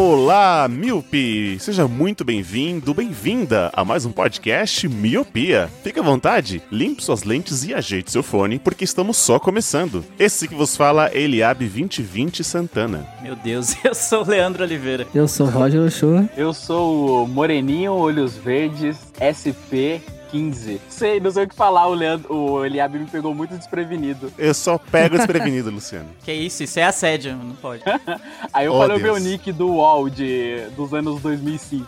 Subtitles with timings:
[0.00, 1.58] Olá, Miopi!
[1.58, 5.68] Seja muito bem-vindo, bem-vinda a mais um podcast Miopia.
[5.82, 10.04] Fique à vontade, limpe suas lentes e ajeite seu fone, porque estamos só começando.
[10.16, 13.08] Esse que vos fala é Eliabe 2020 Santana.
[13.20, 15.04] Meu Deus, eu sou o Leandro Oliveira.
[15.12, 16.30] Eu sou Roger Ochoa.
[16.36, 19.98] Eu sou o Moreninho, Olhos Verdes, SP
[20.30, 20.80] 15.
[20.88, 24.32] Sei, não sei o que falar, o, Leandro, o Eliabe me pegou muito desprevenido.
[24.38, 26.08] Eu só pego desprevenido, Luciano.
[26.24, 27.82] Que isso, isso é assédio, não pode.
[28.52, 29.20] Aí eu Oh, falei o Deus.
[29.22, 31.86] meu nick do UOL de, dos anos 2005.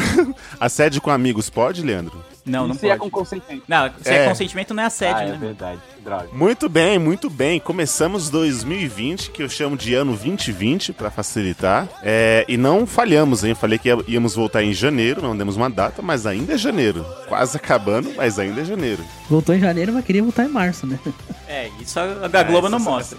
[0.60, 2.22] Assédio com amigos pode, Leandro?
[2.44, 3.00] Não, não Isso é pode.
[3.00, 3.62] com consentimento.
[3.68, 4.28] Não, se é, É.
[4.28, 5.38] consentimento não é assédio, ah, é né?
[5.38, 6.28] verdade, droga.
[6.32, 7.60] Muito bem, muito bem.
[7.60, 11.86] Começamos 2020, que eu chamo de ano 2020 para facilitar.
[12.02, 13.54] É, e não falhamos, hein?
[13.54, 17.04] Falei que íamos voltar em janeiro, não demos uma data, mas ainda é janeiro.
[17.28, 19.04] Quase acabando, mas ainda é janeiro.
[19.28, 20.98] Voltou em janeiro, mas queria voltar em março, né?
[21.46, 23.18] É, isso a a Globo essa- não essa- mostra.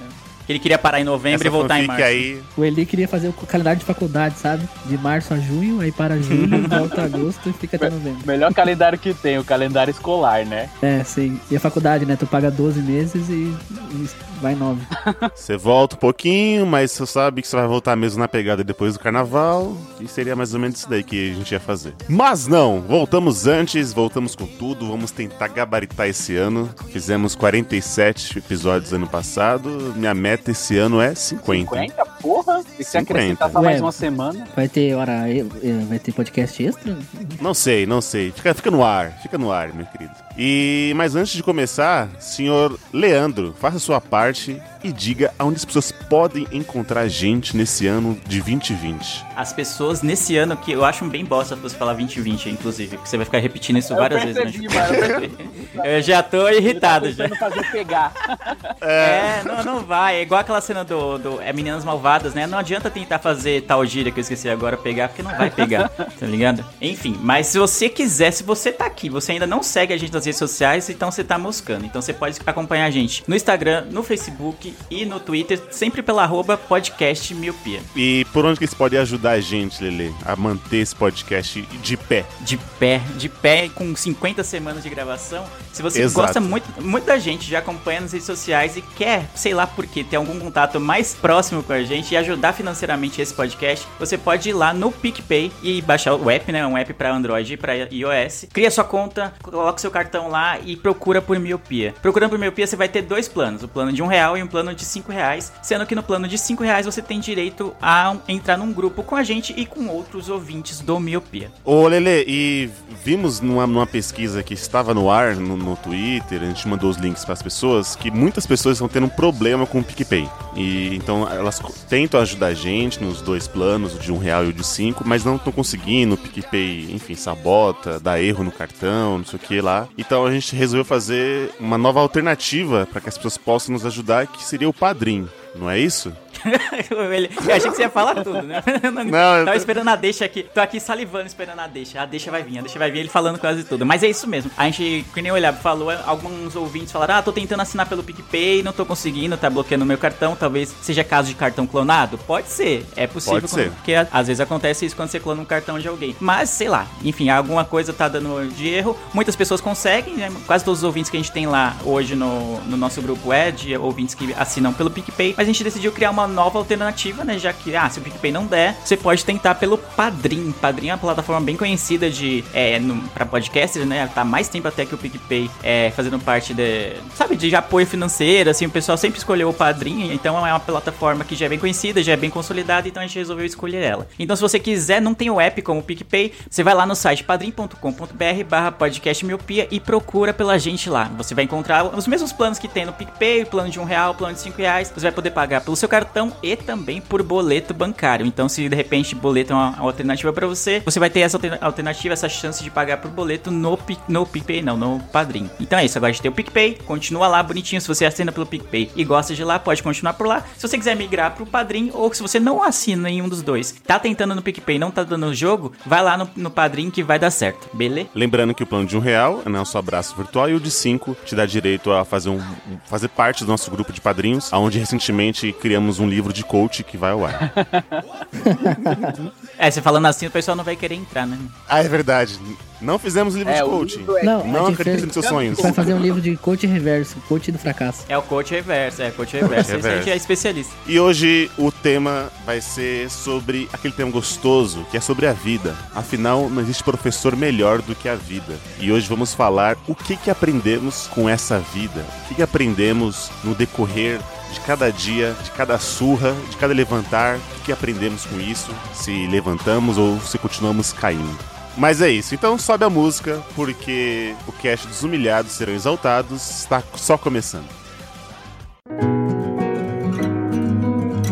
[0.51, 2.03] Que ele queria parar em novembro Essa e voltar em março.
[2.03, 4.67] aí, O Eli queria fazer o calendário de faculdade, sabe?
[4.85, 8.19] De março a junho, aí para julho, volta a agosto e fica até novembro.
[8.25, 10.69] Melhor calendário que tem, o calendário escolar, né?
[10.81, 11.39] É, sim.
[11.49, 12.17] E a faculdade, né?
[12.17, 13.55] Tu paga 12 meses e,
[13.93, 14.09] e
[14.41, 14.81] vai 9.
[15.33, 18.93] Você volta um pouquinho, mas você sabe que você vai voltar mesmo na pegada depois
[18.93, 19.77] do carnaval.
[20.01, 21.93] E seria mais ou menos isso daí que a gente ia fazer.
[22.09, 24.87] Mas não, voltamos antes, voltamos com tudo.
[24.87, 26.69] Vamos tentar gabaritar esse ano.
[26.91, 29.93] Fizemos 47 episódios ano passado.
[29.95, 31.69] Minha meta esse ano é 50.
[31.75, 32.05] 50?
[32.21, 32.61] Porra!
[32.79, 33.13] E se 50.
[33.13, 33.81] acrescentar só mais Ué.
[33.85, 34.47] uma semana?
[34.55, 35.29] Vai ter hora.
[35.29, 35.43] eh,
[35.87, 36.97] Vai ter podcast extra?
[37.41, 38.31] Não sei, não sei.
[38.31, 40.11] Fica, fica no ar, fica no ar, meu querido.
[40.37, 45.91] E mas antes de começar, senhor Leandro, faça sua parte e diga aonde as pessoas
[45.91, 49.25] podem encontrar a gente nesse ano de 2020.
[49.35, 53.17] As pessoas nesse ano, que eu acho bem bosta você falar 2020, inclusive, porque você
[53.17, 54.79] vai ficar repetindo isso Eu várias percebi, vezes, né?
[54.79, 55.51] mano, eu percebi.
[55.83, 57.27] Eu já tô irritado já.
[57.29, 58.13] Tentando fazer pegar.
[58.81, 60.15] É, não, não vai.
[60.15, 62.47] É igual aquela cena do, do é Meninas Malvadas, né?
[62.47, 65.89] Não adianta tentar fazer tal gíria que eu esqueci agora pegar, porque não vai pegar,
[66.19, 66.65] tá ligado?
[66.81, 70.11] Enfim, mas se você quiser, se você tá aqui, você ainda não segue a gente
[70.11, 71.85] nas redes sociais, então você tá moscando.
[71.85, 76.23] Então você pode acompanhar a gente no Instagram, no Facebook e no Twitter, sempre pela
[76.23, 77.81] arroba podcast miopia.
[77.95, 81.97] E por onde que eles podem ajudar a gente, Lele, a manter esse podcast de
[81.97, 82.25] pé?
[82.41, 85.45] De pé, de pé, com 50 semanas de gravação.
[85.71, 86.25] Se você Exato.
[86.25, 89.85] gosta muito, muito da gente, já acompanha nas redes sociais e quer, sei lá por
[89.85, 94.17] quê, ter algum contato mais próximo com a gente e ajudar financeiramente esse podcast, você
[94.17, 96.65] pode ir lá no PicPay e baixar o app, né?
[96.65, 98.47] Um app para Android e para iOS.
[98.51, 101.93] Cria sua conta, coloca seu cartão lá e procura por miopia.
[102.01, 104.47] Procurando por miopia, você vai ter dois planos: o plano de um real e um
[104.47, 105.51] plano de cinco reais.
[105.61, 109.15] Sendo que no plano de cinco reais você tem direito a entrar num grupo com
[109.15, 111.51] a gente e com outros ouvintes do miopia.
[111.63, 112.69] Ô, Lele, e
[113.03, 116.97] vimos numa, numa pesquisa que estava no ar no, no Twitter, a gente mandou os
[116.97, 120.27] links para as pessoas, que muitas pessoas estão tendo um problema com o PicPay.
[120.55, 124.49] E então elas tentam ajudar a gente nos dois planos, o de um real e
[124.49, 126.15] o de cinco, mas não estão conseguindo.
[126.15, 129.87] O PicPay, enfim, sabota, dá erro no cartão, não sei o que lá.
[130.01, 134.25] Então a gente resolveu fazer uma nova alternativa para que as pessoas possam nos ajudar,
[134.25, 135.29] que seria o Padrim.
[135.55, 136.11] Não é isso?
[136.91, 138.61] Eu achei que você ia falar tudo, né?
[139.11, 140.43] Não, eu Tava esperando a deixa aqui.
[140.43, 142.01] Tô aqui salivando esperando a deixa.
[142.01, 142.99] A deixa vai vir, a deixa vai vir.
[142.99, 143.85] Ele falando quase tudo.
[143.85, 144.51] Mas é isso mesmo.
[144.57, 148.03] A gente, que nem o Eliab falou, alguns ouvintes falaram: Ah, tô tentando assinar pelo
[148.03, 150.35] PicPay, não tô conseguindo, tá bloqueando o meu cartão.
[150.35, 152.17] Talvez seja caso de cartão clonado?
[152.19, 152.85] Pode ser.
[152.95, 153.41] É possível.
[153.41, 153.71] Pode ser.
[153.71, 156.15] Porque às vezes acontece isso quando você clona um cartão de alguém.
[156.19, 158.97] Mas, sei lá, enfim, alguma coisa tá dando de erro.
[159.13, 160.31] Muitas pessoas conseguem, né?
[160.45, 163.51] Quase todos os ouvintes que a gente tem lá hoje no, no nosso grupo é
[163.51, 165.33] de ouvintes que assinam pelo PicPay.
[165.37, 167.37] Mas a gente decidiu criar uma nova alternativa, né?
[167.37, 170.51] Já que, ah, se o PicPay não der, você pode tentar pelo Padrim.
[170.51, 172.79] Padrim é uma plataforma bem conhecida de é,
[173.13, 174.07] pra podcasters, né?
[174.07, 177.85] Tá há mais tempo até que o PicPay é fazendo parte de, sabe, de apoio
[177.85, 181.49] financeiro, assim, o pessoal sempre escolheu o Padrim, então é uma plataforma que já é
[181.49, 184.07] bem conhecida, já é bem consolidada, então a gente resolveu escolher ela.
[184.17, 186.95] Então se você quiser, não tem o app como o PicPay, você vai lá no
[186.95, 191.11] site padrim.com.br barra podcast miopia e procura pela gente lá.
[191.17, 194.33] Você vai encontrar os mesmos planos que tem no PicPay, plano de um real, plano
[194.33, 197.73] de cinco reais, você vai poder pagar pelo seu cartão cartão e também por boleto
[197.73, 198.25] bancário.
[198.25, 201.57] Então, se de repente boleto é uma alternativa para você, você vai ter essa alter-
[201.61, 203.77] alternativa, essa chance de pagar por boleto no,
[204.07, 205.49] no PicPay, não, no Padrim.
[205.59, 207.81] Então é isso, agora a gente tem o PicPay, continua lá bonitinho.
[207.81, 210.43] Se você assina pelo PicPay e gosta de lá, pode continuar por lá.
[210.57, 213.97] Se você quiser migrar pro Padrim, ou se você não assina nenhum dos dois, tá
[213.99, 217.31] tentando no PicPay não tá dando jogo, vai lá no, no Padrim que vai dar
[217.31, 218.09] certo, beleza?
[218.13, 221.15] Lembrando que o plano de um real é nosso abraço virtual e o de cinco
[221.25, 222.41] te dá direito a fazer, um-
[222.85, 226.97] fazer parte do nosso grupo de padrinhos, onde recentemente criamos um livro de coach que
[226.97, 227.51] vai ao ar.
[229.57, 231.37] É, você falando assim, o pessoal não vai querer entrar, né?
[231.69, 232.39] ah, é verdade.
[232.81, 233.97] Não fizemos livro É, de o coaching.
[233.99, 235.59] livro é- Não, Não acredite nos seus sonhos.
[235.61, 238.03] vai fazer um livro de coach reverso, coach do fracasso.
[238.09, 239.75] É o coach reverso, é coach reverso.
[239.75, 240.73] Esse a gente é especialista.
[240.87, 245.75] E hoje o tema vai ser sobre aquele tema gostoso, que é sobre a vida.
[245.93, 248.55] Afinal, não existe professor melhor do que a vida.
[248.79, 252.03] E hoje vamos falar o que, que aprendemos com essa vida.
[252.25, 254.19] O que, que aprendemos no decorrer
[254.51, 257.37] de cada dia, de cada surra, de cada levantar.
[257.37, 258.71] O que, aprendemos com isso?
[258.93, 261.37] Se levantamos ou se continuamos caindo.
[261.77, 266.83] Mas é isso, então sobe a música, porque o cast dos humilhados serão exaltados está
[266.95, 267.69] só começando.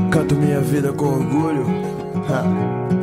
[0.10, 1.66] Canto minha vida com orgulho.
[2.30, 2.99] Ha.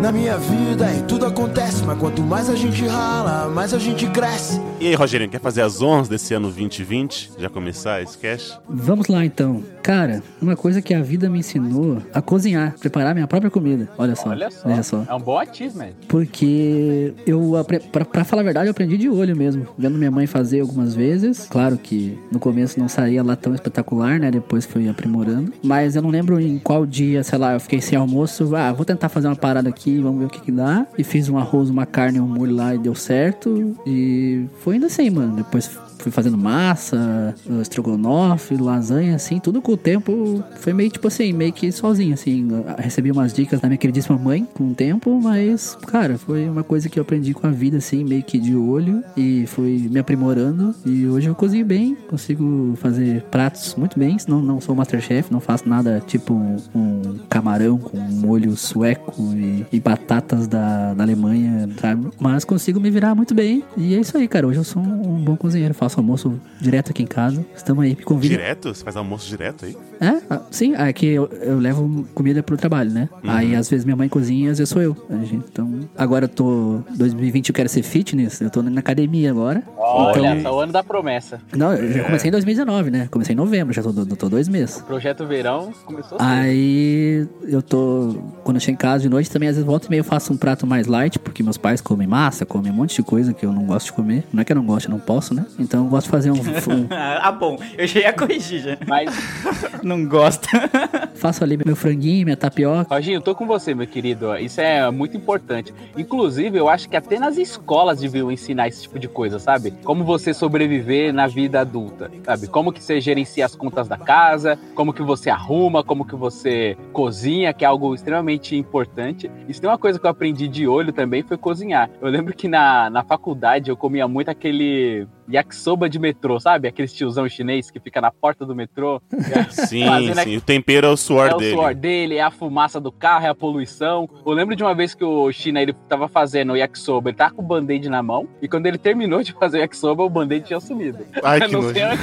[0.00, 4.06] Na minha vida e tudo acontece, mas quanto mais a gente rala, mais a gente
[4.10, 4.60] cresce.
[4.78, 7.32] E aí, Rogerinho, quer fazer as honras desse ano 2020?
[7.38, 8.58] Já começar esse cast?
[8.68, 9.64] Vamos lá então.
[9.82, 13.88] Cara, uma coisa que a vida me ensinou a cozinhar, preparar minha própria comida.
[13.96, 14.28] Olha só.
[14.28, 14.68] Olha só.
[14.68, 15.04] Veja só.
[15.08, 15.92] É um bom achievement.
[16.08, 17.52] Porque eu,
[17.90, 19.66] pra, pra falar a verdade, eu aprendi de olho mesmo.
[19.78, 21.46] Vendo minha mãe fazer algumas vezes.
[21.48, 24.30] Claro que no começo não saía lá tão espetacular, né?
[24.30, 25.52] Depois fui aprimorando.
[25.64, 28.54] Mas eu não lembro em qual dia, sei lá, eu fiquei sem almoço.
[28.54, 30.86] Ah, vou tentar fazer uma parada aqui, vamos ver o que que dá.
[30.98, 33.76] E fiz um arroz, uma carne, um molho lá e deu certo.
[33.86, 35.36] E foi indo assim, mano.
[35.36, 41.08] Depois fui fazendo massa, uh, estrogonofe, lasanha, assim, tudo com o tempo foi meio tipo
[41.08, 42.48] assim, meio que sozinho, assim.
[42.78, 46.88] Recebi umas dicas da minha queridíssima mãe com o tempo, mas, cara, foi uma coisa
[46.88, 50.74] que eu aprendi com a vida, assim, meio que de olho e fui me aprimorando.
[50.84, 55.40] E hoje eu cozinho bem, consigo fazer pratos muito bem, não, não sou Masterchef, não
[55.40, 61.68] faço nada tipo um, um camarão com molho sueco e, e batatas da, da Alemanha,
[61.80, 62.08] sabe?
[62.18, 63.62] Mas consigo me virar muito bem.
[63.76, 64.46] E é isso aí, cara.
[64.46, 67.44] Hoje eu sou um, um bom cozinheiro, faço almoço direto aqui em casa.
[67.54, 68.34] Estamos aí, me convida.
[68.34, 68.74] Direto?
[68.74, 69.76] Você faz almoço direto aí?
[70.00, 73.08] É, ah, sim, é que eu, eu levo comida pro trabalho, né?
[73.24, 74.96] Aí às vezes minha mãe cozinha, às vezes sou eu.
[75.32, 76.80] Então, agora eu tô.
[76.96, 79.62] 2020 eu quero ser fitness, eu tô na academia agora.
[79.94, 81.40] Olha, Então- só o ano da promessa.
[81.56, 83.08] Não, eu já comecei em 2019, né?
[83.10, 84.80] Comecei em novembro, já tô, tô dois meses.
[84.82, 86.18] Projeto Verão começou.
[86.20, 88.16] Aí eu tô.
[88.44, 90.32] Quando eu chego em casa de noite, também às vezes volta e meio eu faço
[90.32, 93.44] um prato mais light, porque meus pais comem massa, comem um monte de coisa que
[93.46, 94.24] eu não gosto de comer.
[94.32, 95.46] Não é que eu não gosto, eu não posso, né?
[95.58, 96.34] Então eu gosto de fazer um.
[96.36, 98.78] um- ah, bom, eu já ia corrigir já.
[98.86, 99.10] Mas,
[99.82, 100.48] Não gosta.
[101.14, 102.92] faço ali meu franguinho, minha tapioca.
[102.94, 104.36] Roginho, tô com você, meu querido.
[104.36, 105.72] Isso é muito importante.
[105.96, 109.72] Inclusive, eu acho que até nas escolas deviam ensinar esse tipo de coisa, sabe?
[109.84, 112.46] Como você sobreviver na vida adulta, sabe?
[112.48, 116.76] Como que você gerencia as contas da casa, como que você arruma, como que você
[116.92, 119.30] cozinha, que é algo extremamente importante.
[119.50, 121.90] Se tem uma coisa que eu aprendi de olho também foi cozinhar.
[122.00, 126.68] Eu lembro que na, na faculdade eu comia muito aquele yakisoba de metrô, sabe?
[126.68, 129.00] Aquele tiozão chinês que fica na porta do metrô.
[129.50, 130.36] Sim, Fazendo sim.
[130.36, 131.54] O tempero é o suor é o dele.
[131.54, 134.08] suor dele, é a fumaça do carro, é a poluição.
[134.24, 137.34] Eu lembro de uma vez que o China ele tava fazendo o yakisoba, ele tava
[137.34, 140.46] com o band-aid na mão, e quando ele terminou de fazer o yakisoba, o band-aid
[140.46, 140.98] tinha sumido.
[141.22, 141.74] Ai, que não, nojo.
[141.74, 141.98] sei onde...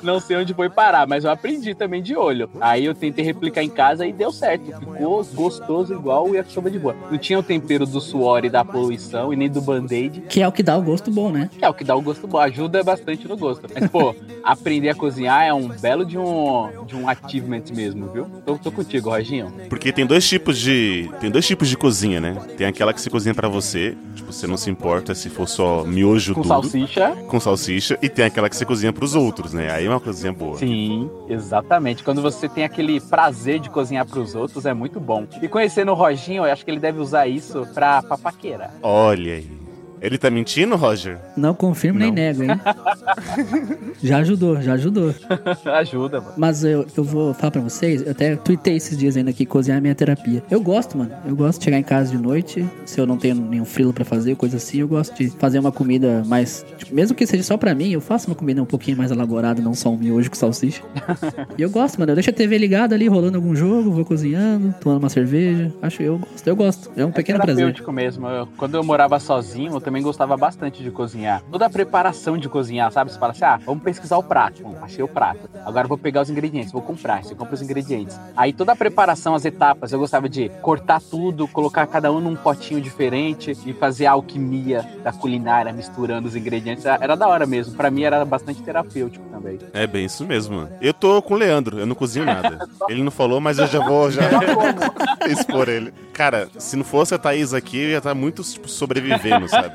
[0.02, 2.48] não sei onde foi parar, mas eu aprendi também de olho.
[2.60, 4.64] Aí eu tentei replicar em casa e deu certo.
[4.78, 6.94] Ficou gostoso igual o yakisoba de boa.
[7.10, 10.48] Não tinha o tempero do suor e da poluição, e nem do band-aid, Que é
[10.48, 11.50] o que dá o gosto bom, né?
[11.58, 13.68] que é o que dá o gosto bom, ajuda bastante no gosto.
[13.74, 18.26] Mas, pô, aprender a cozinhar é um belo de um, de um achievement mesmo, viu?
[18.44, 19.52] Tô, tô contigo, Roginho.
[19.68, 21.10] Porque tem dois tipos de.
[21.20, 22.36] Tem dois tipos de cozinha, né?
[22.56, 25.84] Tem aquela que você cozinha pra você, tipo, você não se importa se for só
[25.84, 27.10] miojo Com duro, salsicha.
[27.28, 29.70] com salsicha, e tem aquela que você cozinha pros outros, né?
[29.70, 30.58] Aí é uma cozinha boa.
[30.58, 32.02] Sim, exatamente.
[32.02, 35.26] Quando você tem aquele prazer de cozinhar pros outros, é muito bom.
[35.42, 38.70] E conhecendo o Roginho, eu acho que ele deve usar isso pra papaqueira.
[38.82, 39.63] Olha aí.
[40.00, 41.18] Ele tá mentindo, Roger?
[41.36, 42.14] Não confirmo nem Não.
[42.14, 42.50] nego, hein?
[44.02, 45.14] já ajudou, já ajudou.
[45.64, 46.34] Ajuda, mano.
[46.36, 49.78] Mas eu, eu vou falar pra vocês, eu até tuitei esses dias ainda que cozinhar
[49.78, 50.42] é minha terapia.
[50.50, 51.10] Eu gosto, mano.
[51.26, 54.04] Eu gosto de chegar em casa de noite, se eu não tenho nenhum frilo pra
[54.04, 56.64] fazer, coisa assim, eu gosto de fazer uma comida mais.
[56.76, 59.62] tipo, mesmo que seja só pra mim, eu faço uma comida um pouquinho mais elaborada,
[59.62, 60.82] não só um miojo com salsicha.
[61.56, 62.12] e eu gosto, mano.
[62.12, 65.72] Eu deixo a TV ligada ali, rolando algum jogo, vou cozinhando, tomando uma cerveja.
[65.80, 66.90] Acho eu gosto, eu gosto.
[66.96, 67.74] É um pequeno prazer.
[67.92, 68.26] mesmo.
[68.28, 71.40] Eu- quando eu morava sozinho, eu também também gostava bastante de cozinhar.
[71.52, 73.12] Toda a preparação de cozinhar, sabe?
[73.12, 74.60] Você fala assim, ah, vamos pesquisar o prato.
[74.60, 75.48] Bom, achei o prato.
[75.64, 77.22] Agora vou pegar os ingredientes, vou comprar.
[77.22, 78.18] Você compra os ingredientes.
[78.36, 82.34] Aí toda a preparação, as etapas, eu gostava de cortar tudo, colocar cada um num
[82.34, 86.84] potinho diferente e fazer a alquimia da culinária, misturando os ingredientes.
[86.84, 87.76] Era da hora mesmo.
[87.76, 89.60] Pra mim era bastante terapêutico também.
[89.72, 90.68] É bem isso mesmo.
[90.80, 92.68] Eu tô com o Leandro, eu não cozinho nada.
[92.88, 94.22] Ele não falou, mas eu já vou já
[95.28, 95.92] expor ele.
[96.12, 99.73] Cara, se não fosse a Thaís aqui, eu ia estar muito tipo, sobrevivendo, sabe?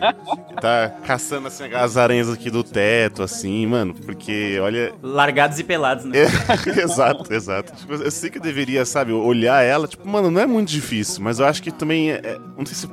[0.62, 4.94] Tá caçando assim as aranhas aqui do teto, assim, mano, porque olha.
[5.02, 6.18] Largados e pelados, né?
[6.20, 6.26] É,
[6.82, 7.74] exato, exato.
[7.76, 11.24] Tipo, eu sei que eu deveria, sabe, olhar ela, tipo, mano, não é muito difícil,
[11.24, 12.88] mas eu acho que também é, é- não sei se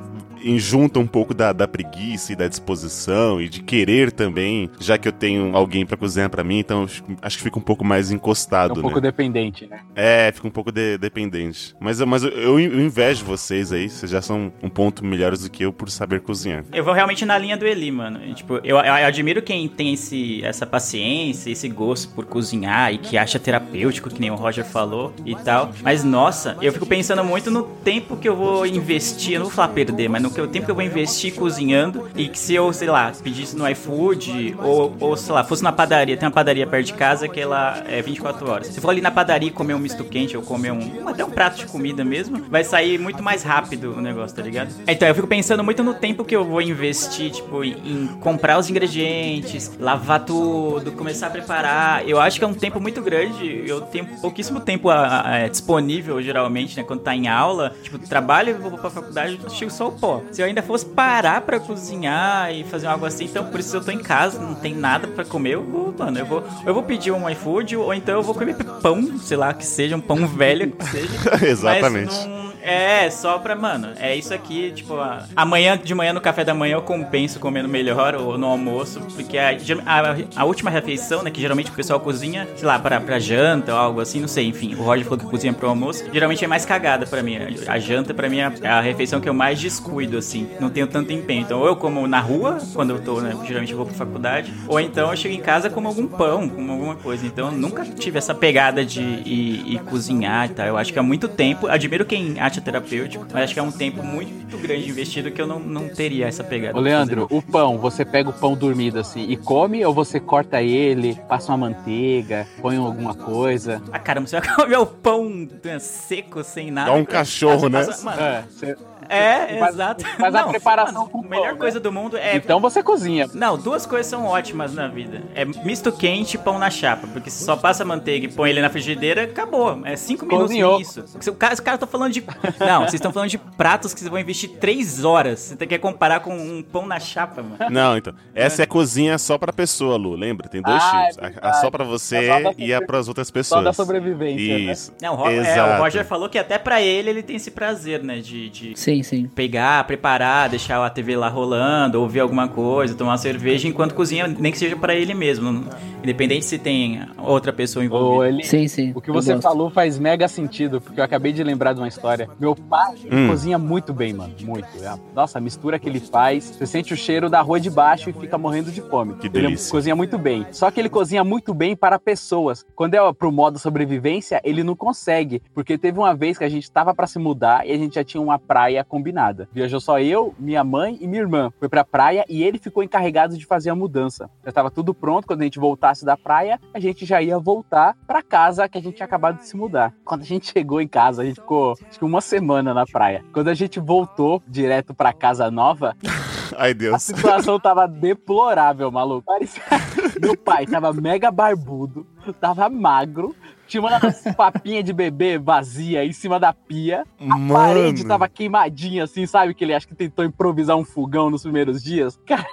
[0.57, 5.07] junta um pouco da, da preguiça e da disposição e de querer também, já que
[5.07, 8.11] eu tenho alguém pra cozinhar pra mim, então acho- acho que fica um pouco mais
[8.11, 8.81] É encostado, um né?
[8.81, 9.79] pouco dependente, né?
[9.95, 11.75] É, fica um pouco de- dependente.
[11.79, 15.49] Mas, eu- mas eu, eu invejo vocês aí, vocês já são um ponto melhores do
[15.49, 16.63] que eu por saber cozinhar.
[16.73, 18.19] Eu vou realmente na linha do Eli, mano.
[18.25, 22.97] E, Tipo, eu, eu admiro quem tem esse, essa paciência, esse gosto por cozinhar e
[22.97, 25.71] que acha terapêutico, que nem o Roger falou e tal.
[25.81, 29.55] Mas, nossa, eu fico pensando muito no tempo que eu vou investir, eu não vou
[29.55, 32.53] falar perder, mas no que- o tempo que eu vou investir cozinhando e que se
[32.53, 36.33] eu, sei lá, pedisse no iFood ou, ou sei lá, fosse na padaria, tem uma
[36.33, 38.67] padaria perto de casa que ela é 24 horas.
[38.67, 41.57] Se for ali na padaria comer um misto quente ou comer um, até um prato
[41.57, 44.69] de comida mesmo, vai sair muito mais rápido o negócio, tá ligado?
[44.87, 48.69] Então eu fico pensando muito no tempo que eu vou investir, tipo, em, comprar os
[48.69, 52.07] ingredientes, lavar tudo, começar a preparar.
[52.07, 53.63] Eu acho que é um tempo muito grande.
[53.65, 56.83] Eu tenho pouquíssimo tempo a- a- é, disponível, geralmente, né?
[56.83, 60.16] Quando tá em aula, tipo, trabalho, vou pra faculdade, chego só o pó.
[60.31, 63.83] Se eu ainda fosse parar pra cozinhar e fazer algo assim, então por isso eu
[63.83, 66.83] tô em casa, não tem nada pra comer, eu vou, mano, eu vou, eu vou
[66.83, 70.27] pedir um iFood ou então eu vou comer pão, sei lá, que seja um pão
[70.27, 71.09] velho, que seja.
[71.45, 72.13] Exatamente.
[72.15, 76.19] Mas não- é, só pra, mano, é isso aqui, tipo, a- amanhã de manhã no
[76.19, 79.51] café da manhã eu compenso comendo melhor ou no almoço, porque a,
[79.85, 83.71] a, a última refeição, né, que geralmente o pessoal cozinha, sei lá, pra, pra janta
[83.73, 86.47] ou algo assim, não sei, enfim, o Roger falou que cozinha pro almoço, geralmente é
[86.47, 89.33] mais cagada pra mim, a, janta pra mim é a, é a refeição que eu
[89.33, 92.99] mais descuido, assim, não tenho tanto empenho, então ou eu como na rua, quando eu
[93.01, 96.05] tô, né, geralmente eu vou pra faculdade, ou então eu chego em casa como algum
[96.07, 100.67] pão, como alguma coisa, então nunca tive essa pegada de ir, ir cozinhar e tal,
[100.67, 103.71] eu acho que há muito tempo, admiro quem acha terapêutico, mas acho que é um
[103.71, 106.77] tempo muito grande investido que eu não, não teria essa pegada.
[106.77, 110.61] Ô, Leandro, o pão, você pega o pão dormido assim e come ou você corta
[110.61, 113.81] ele, passa uma manteiga, põe alguma coisa?
[113.91, 116.91] Ah, caramba, você vai comer o pão né, seco, sem nada.
[116.91, 117.83] Dá um cachorro, né?
[117.85, 118.77] Passa- Mano, É, você-
[119.09, 120.05] é, Faz- exato.
[120.17, 121.83] faz a preparação mano, com A melhor pão, coisa né?
[121.83, 123.25] do mundo é Então você cozinha.
[123.33, 125.23] Não, duas coisas são ótimas na vida.
[125.33, 127.07] É misto quente e pão na chapa.
[127.07, 129.79] Porque se só passa manteiga e põe ele na frigideira, acabou.
[129.85, 130.77] É cinco minutos Cozinhou.
[130.79, 131.03] nisso.
[131.09, 132.21] Porque o cara, os caras estão falando de.
[132.59, 135.55] Não, vocês estão falando de pratos que vocês vão investir três horas.
[135.57, 137.57] Você quer comparar com um pão na chapa, mano.
[137.71, 138.13] Não, então.
[138.33, 140.15] Essa é a cozinha só pra pessoa, Lu.
[140.15, 140.47] Lembra?
[140.47, 141.17] Tem dois Ah, é tipos.
[141.23, 141.61] A- a, verdade.
[141.61, 143.63] só pra você É só e a pras outras Só pessoas.
[143.63, 144.71] da sobrevivência, né?
[144.71, 144.93] Isso.
[145.01, 148.03] Não, o Ro- é, o Roger falou que até pra ele ele tem esse prazer,
[148.03, 148.19] né?
[148.19, 149.27] De, de Sim, sim.
[149.33, 154.27] pegar, preparar, deixar a TV lá rolando, ouvir alguma coisa, tomar uma cerveja enquanto cozinha,
[154.27, 155.65] nem que seja pra ele mesmo.
[156.03, 158.29] Independente se tem outra pessoa Ou envolvida.
[158.29, 158.91] ele, Sim, sim.
[158.95, 159.43] O que você gosto.
[159.43, 162.26] falou faz mega sentido, porque eu acabei de lembrar de uma história.
[162.39, 163.27] Meu pai Hum.
[163.29, 164.33] cozinha muito bem, mano.
[164.43, 164.67] Muito.
[164.83, 168.09] É- Nossa, a mistura que ele faz, você sente o cheiro da rua de baixo
[168.09, 169.15] e fica morrendo de fome.
[169.15, 169.71] Que ele delícia.
[169.71, 170.45] cozinha muito bem.
[170.51, 172.65] Só que ele cozinha muito bem para pessoas.
[172.75, 175.41] Quando é pro modo sobrevivência, ele não consegue.
[175.53, 178.03] Porque teve uma vez que a gente tava pra se mudar e a gente já
[178.03, 179.47] tinha uma praia combinada.
[179.53, 181.51] Viajou só eu, minha mãe e minha irmã.
[181.59, 184.29] Foi pra praia e ele ficou encarregado de fazer a mudança.
[184.45, 185.27] Já tava tudo pronto.
[185.27, 188.81] Quando a gente voltasse da praia, a gente já ia voltar pra casa que a
[188.81, 189.93] gente tinha acabado de se mudar.
[190.05, 193.23] Quando a gente chegou em casa, a gente ficou acho que uma semana na praia.
[193.33, 195.95] Quando a gente voltou direto pra casa nova,
[196.57, 197.03] Ai, a Deus.
[197.03, 199.25] situação tava deplorável, maluco.
[199.25, 199.61] Parecia...
[200.21, 202.07] Meu pai tava mega barbudo,
[202.39, 203.35] tava magro,
[203.67, 203.99] tinha uma
[204.35, 207.03] papinha de bebê vazia em cima da pia.
[207.19, 208.07] A parede Mano.
[208.07, 209.53] tava queimadinha, assim, sabe?
[209.53, 212.19] Que ele acha que tentou improvisar um fogão nos primeiros dias.
[212.25, 212.45] Cara,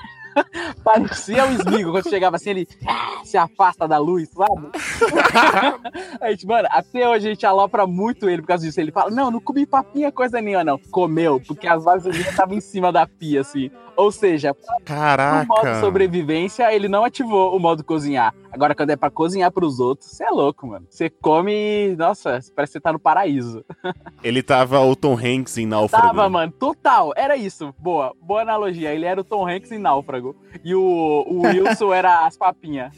[0.83, 1.91] parecia um esmigo.
[1.91, 4.69] Quando chegava assim, ele ah, se afasta da luz, sabe?
[6.21, 8.81] a gente, mano, até hoje a gente alopra muito ele por causa disso.
[8.81, 10.79] Ele fala: Não, não comi papinha coisa nenhuma, não.
[10.91, 13.71] Comeu, porque as vasilhinhas estavam em cima da pia, assim.
[13.97, 15.81] Ou seja, no modo Caraca.
[15.81, 18.35] sobrevivência, ele não ativou o modo cozinhar.
[18.55, 20.87] Agora, quando é pra cozinhar pros outros, você é louco, mano.
[20.89, 23.65] Você come e, nossa, parece que você tá no paraíso.
[24.23, 26.07] Ele tava o Tom Hanks em Náufrago.
[26.07, 27.13] Tava, mano, total.
[27.17, 27.75] Era isso.
[27.77, 28.95] Boa, boa analogia.
[28.95, 30.37] Ele era o Tom Hanks em Náufrago.
[30.65, 32.93] E o, o Wilson era as papinhas.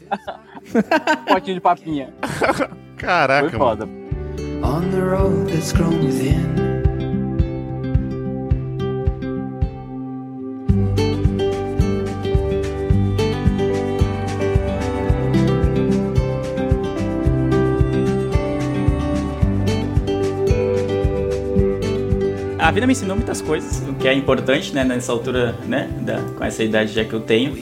[1.27, 2.13] Potinho de papinha.
[2.95, 3.87] Caraca, Foi mano.
[3.87, 4.07] foda.
[4.63, 6.66] On the road that's grown within.
[22.77, 26.43] Vida me ensinou muitas coisas, o que é importante, né, nessa altura, né, da, com
[26.43, 27.57] essa idade já que eu tenho.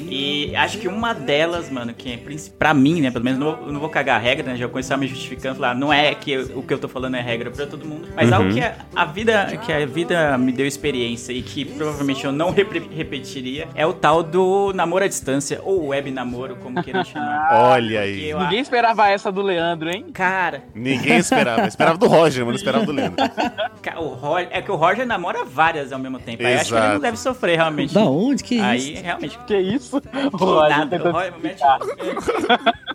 [0.56, 2.20] E acho que uma delas, mano, que é
[2.58, 4.96] pra mim, né, pelo menos, não vou, não vou cagar a regra, né, já começar
[4.96, 7.66] me justificando, falar, não é que eu- o que eu tô falando é regra pra
[7.66, 11.42] todo mundo, mas algo que a, a vida, que a vida me deu experiência e
[11.42, 16.10] que provavelmente eu não repre- repetiria, é o tal do namoro à distância, ou web
[16.10, 17.50] namoro, como queiram chamar.
[17.52, 18.30] Olha aí.
[18.30, 20.06] eu- Ninguém esperava essa do Leandro, hein?
[20.14, 21.68] Cara, Ninguém esperava.
[21.68, 23.16] Esperava do Roger, mas não esperava do Leandro.
[24.00, 26.94] o Roger, é que o Roger namora várias ao mesmo tempo, aí acho que ele
[26.94, 27.94] não deve sofrer realmente.
[27.94, 28.42] Da onde?
[28.44, 29.04] Que Aí, isso?
[29.04, 30.02] realmente, Que isso?
[30.02, 30.08] que
[30.70, 31.00] Nada.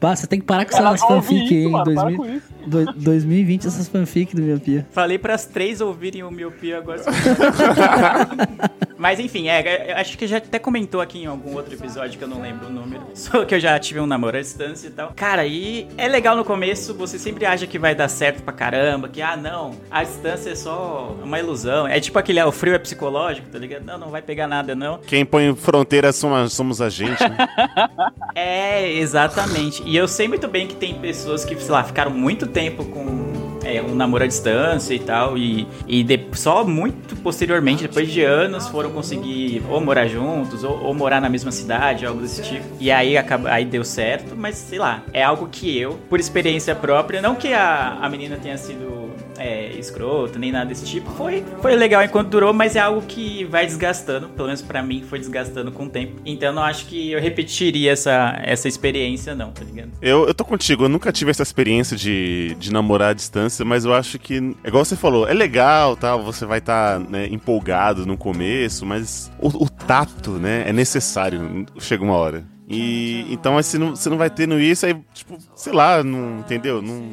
[0.01, 1.69] Pá, você tem que parar com essas ouvir fanfic, hein?
[1.71, 2.47] mano, para 2000 com isso.
[2.67, 4.87] do- 2020, essas fanfic do Miopia.
[4.93, 7.03] Falei pras três ouvirem o Miopia agora.
[8.97, 12.25] Mas enfim, é, eu acho que já até comentou aqui em algum outro episódio que
[12.25, 13.03] eu não lembro o número.
[13.15, 15.13] Só que eu já tive um namoro à distância e tal.
[15.17, 19.09] Cara, e é legal no começo, você sempre acha que vai dar certo pra caramba,
[19.09, 21.87] que ah, não, a distância é só uma ilusão.
[21.87, 23.85] É tipo aquele, ah, o frio é psicológico, tá ligado?
[23.85, 24.99] Não, não vai pegar nada, não.
[24.99, 27.40] Quem põe fronteiras somos, somos a gente, né?
[28.35, 29.83] É, exatamente.
[29.85, 33.31] E eu sei muito bem que tem pessoas que, sei lá, ficaram muito tempo com
[33.65, 38.23] é, um namoro à distância e tal, e, e de- só muito posteriormente, depois de
[38.23, 42.65] anos, foram conseguir ou morar juntos, ou, ou morar na mesma cidade, algo desse tipo.
[42.81, 46.75] E aí, acaba, aí deu certo, mas sei lá, é algo que eu, por experiência
[46.75, 49.00] própria, não que a, a menina tenha sido
[49.41, 51.11] é, escrota, nem nada desse tipo.
[51.13, 54.29] Foi, foi legal enquanto durou, mas é algo que vai desgastando.
[54.29, 56.21] Pelo menos pra mim foi desgastando com o tempo.
[56.27, 59.91] Então não acho que eu repetiria essa, essa experiência, não, tá ligado?
[60.03, 63.85] Eu, eu tô contigo, eu nunca tive essa experiência de, de namorar à distância, mas
[63.87, 68.17] eu acho que, é igual você falou, é legal, tal, você vai estar empolgado no
[68.17, 72.45] começo, mas o, o tato, né, é necessário, chega uma hora.
[72.69, 76.81] E então você não, você não vai tendo isso, aí, tipo, sei lá, não, entendeu?
[76.81, 77.11] Não,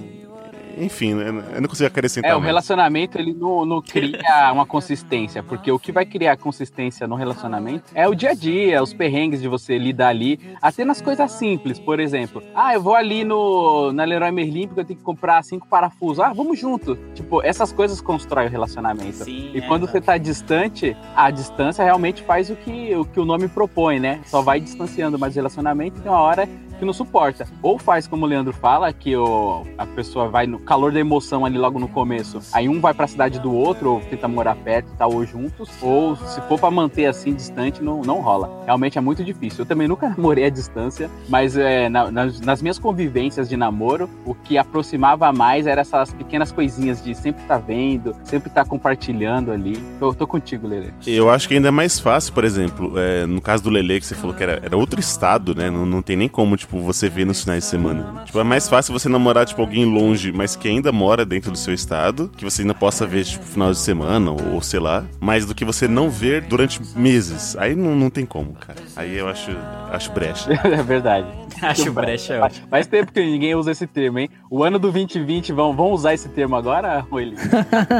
[0.80, 2.48] enfim, eu eu não consigo acrescentar É, o mais.
[2.48, 7.86] relacionamento ele não, não cria uma consistência, porque o que vai criar consistência no relacionamento
[7.94, 11.80] é o dia a dia, os perrengues de você lidar ali, até nas coisas simples,
[11.80, 12.42] por exemplo.
[12.56, 16.20] Ah, eu vou ali no na Leroy Merlin porque eu tenho que comprar cinco parafusos.
[16.20, 16.96] Ah, vamos junto.
[17.14, 19.24] Tipo, essas coisas constroem o relacionamento.
[19.24, 23.20] Sim, E é, quando você tá distante, a distância realmente faz o que, o que
[23.20, 24.20] o nome propõe, né?
[24.26, 27.48] Só vai distanciando, mas o relacionamento tem uma hora que não suporta.
[27.62, 31.46] Ou faz como o Leandro fala, que o, a pessoa vai no calor da emoção
[31.46, 34.90] ali logo no começo, aí um vai pra cidade do outro, ou tenta morar perto
[34.94, 38.64] e tal, ou juntos, ou se for pra manter assim distante, não, não rola.
[38.66, 39.62] Realmente é muito difícil.
[39.62, 44.10] Eu também nunca namorei à distância, mas é, na- nas, nas minhas convivências de namoro,
[44.26, 49.52] o que aproximava mais era essas pequenas coisinhas de sempre estar vendo, sempre estar compartilhando
[49.52, 49.82] ali.
[50.02, 50.94] Eu tô contigo, Lele.
[51.06, 54.06] Eu acho que ainda é mais fácil, por exemplo, é, no caso do Lele, que
[54.06, 55.70] você falou que era, era outro estado, né?
[55.70, 58.24] Não, não tem nem como, tipo, você ver nos finais de semana.
[58.26, 61.58] Tipo, é mais fácil você namorar, tipo, alguém longe, mas que ainda mora dentro do
[61.58, 65.06] seu estado, que você ainda possa ver, tipo, final de semana, ou, ou sei lá,
[65.20, 67.56] mais do que você não ver durante meses.
[67.58, 68.80] Aí não, não tem como, cara.
[68.96, 69.52] Aí eu acho,
[69.92, 70.50] acho brecha.
[70.68, 71.28] É verdade.
[71.62, 72.68] Acho brecha é ótimo.
[72.68, 74.30] Faz tempo que ninguém usa esse termo, hein?
[74.50, 77.36] O ano do 2020, vão, vão usar esse termo agora, ele?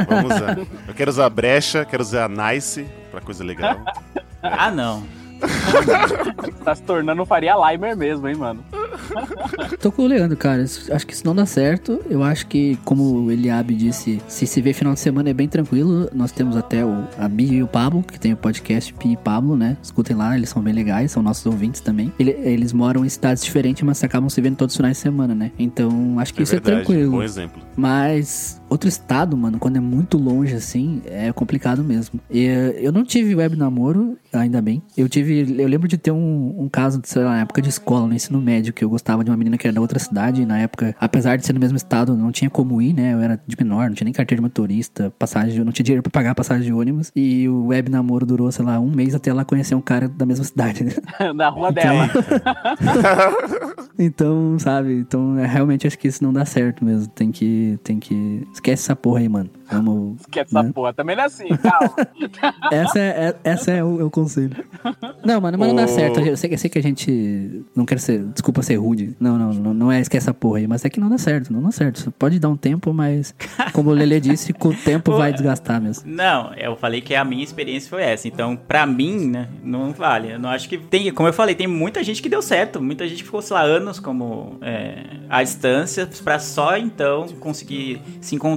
[0.08, 0.58] Vamos usar.
[0.86, 3.80] Eu quero usar brecha, quero usar nice, pra coisa legal.
[4.42, 5.02] Ah, não.
[6.64, 8.64] tá se tornando um Faria Limer mesmo, hein, mano?
[9.80, 10.62] Tô com o Leandro, cara.
[10.62, 12.00] Acho que isso não dá certo.
[12.10, 15.48] Eu acho que, como o Eliabe disse, se se vê final de semana é bem
[15.48, 16.08] tranquilo.
[16.12, 19.16] Nós temos até o, a Bia e o Pablo, que tem o podcast Bia e
[19.16, 19.76] Pablo, né?
[19.82, 22.12] Escutem lá, eles são bem legais, são nossos ouvintes também.
[22.18, 25.34] Ele- eles moram em cidades diferentes, mas acabam se vendo todos os finais de semana,
[25.34, 25.52] né?
[25.58, 27.10] Então, acho que É isso é verdade, tranquilo.
[27.12, 27.62] bom exemplo.
[27.76, 32.20] Mas outro estado, mano, quando é muito longe assim, é complicado mesmo.
[32.30, 34.82] E, eh, eu não tive web namoro, ainda bem.
[34.96, 35.54] Eu tive.
[35.60, 38.40] Eu lembro de ter um, um caso, sei lá, na época de escola, no ensino
[38.40, 40.42] médio, que eu gostava de uma menina que era da outra cidade.
[40.42, 43.14] E na época, apesar de ser no mesmo estado, não tinha como ir, né?
[43.14, 46.10] Eu era de menor, não tinha nem carteira de motorista, passagem, não tinha dinheiro pra
[46.10, 47.10] pagar passagem de ônibus.
[47.14, 50.26] E o web namoro durou, sei lá, um mês até ela conhecer um cara da
[50.26, 50.92] mesma cidade, né?
[51.34, 52.08] Na rua dela.
[53.98, 54.94] Então, sabe?
[54.94, 57.08] Então, é, realmente acho que isso não dá certo mesmo.
[57.08, 57.78] Tem que.
[57.82, 58.46] Tem que.
[58.58, 59.48] Esquece essa porra aí, mano.
[59.70, 60.16] Vamos.
[60.30, 60.72] Que essa né?
[60.74, 61.94] porra também não é assim, calma.
[62.72, 64.50] Essa é, é- essa é o, é o conselho.
[65.24, 66.20] Não, mano, mas não dá certo.
[66.20, 67.64] Eu sei, eu sei que a gente.
[67.74, 68.24] Não quero ser.
[68.24, 69.14] Desculpa ser rude.
[69.20, 70.66] Não, não, não, não é esquece essa porra aí.
[70.66, 71.52] Mas é que não dá certo.
[71.52, 72.00] Não dá certo.
[72.00, 73.34] Você pode dar um tempo, mas.
[73.72, 76.04] Como o Lele disse, com o tempo vai desgastar mesmo.
[76.06, 78.26] Não, eu falei que a minha experiência foi essa.
[78.26, 80.32] Então, pra mim, né, não vale.
[80.32, 81.12] Eu não acho que tem.
[81.12, 82.80] Como eu falei, tem muita gente que deu certo.
[82.82, 88.34] Muita gente ficou, sei lá, anos como é, à distância, pra só então conseguir se
[88.34, 88.47] encontrar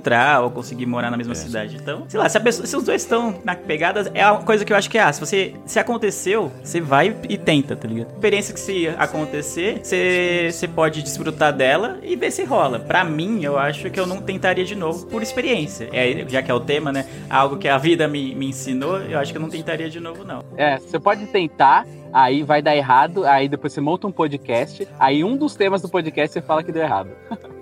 [0.41, 1.75] ou conseguir morar na mesma cidade.
[1.75, 4.63] Então, sei lá, se, a pessoa- se os dois estão na pegada, é uma coisa
[4.63, 7.87] que eu acho que é, ah, se você se aconteceu, você vai e tenta, tá
[7.87, 8.11] ligado?
[8.13, 12.79] Experiência que se acontecer, você, você pode desfrutar dela e ver se rola.
[12.79, 15.89] Pra mim, eu acho que eu não tentaria de novo por experiência.
[15.91, 17.05] É, já que é o tema, né?
[17.29, 20.23] Algo que a vida me, me ensinou, eu acho que eu não tentaria de novo,
[20.23, 20.43] não.
[20.57, 25.23] É, você pode tentar, aí vai dar errado, aí depois você monta um podcast, aí
[25.23, 27.09] um dos temas do podcast você fala que deu errado.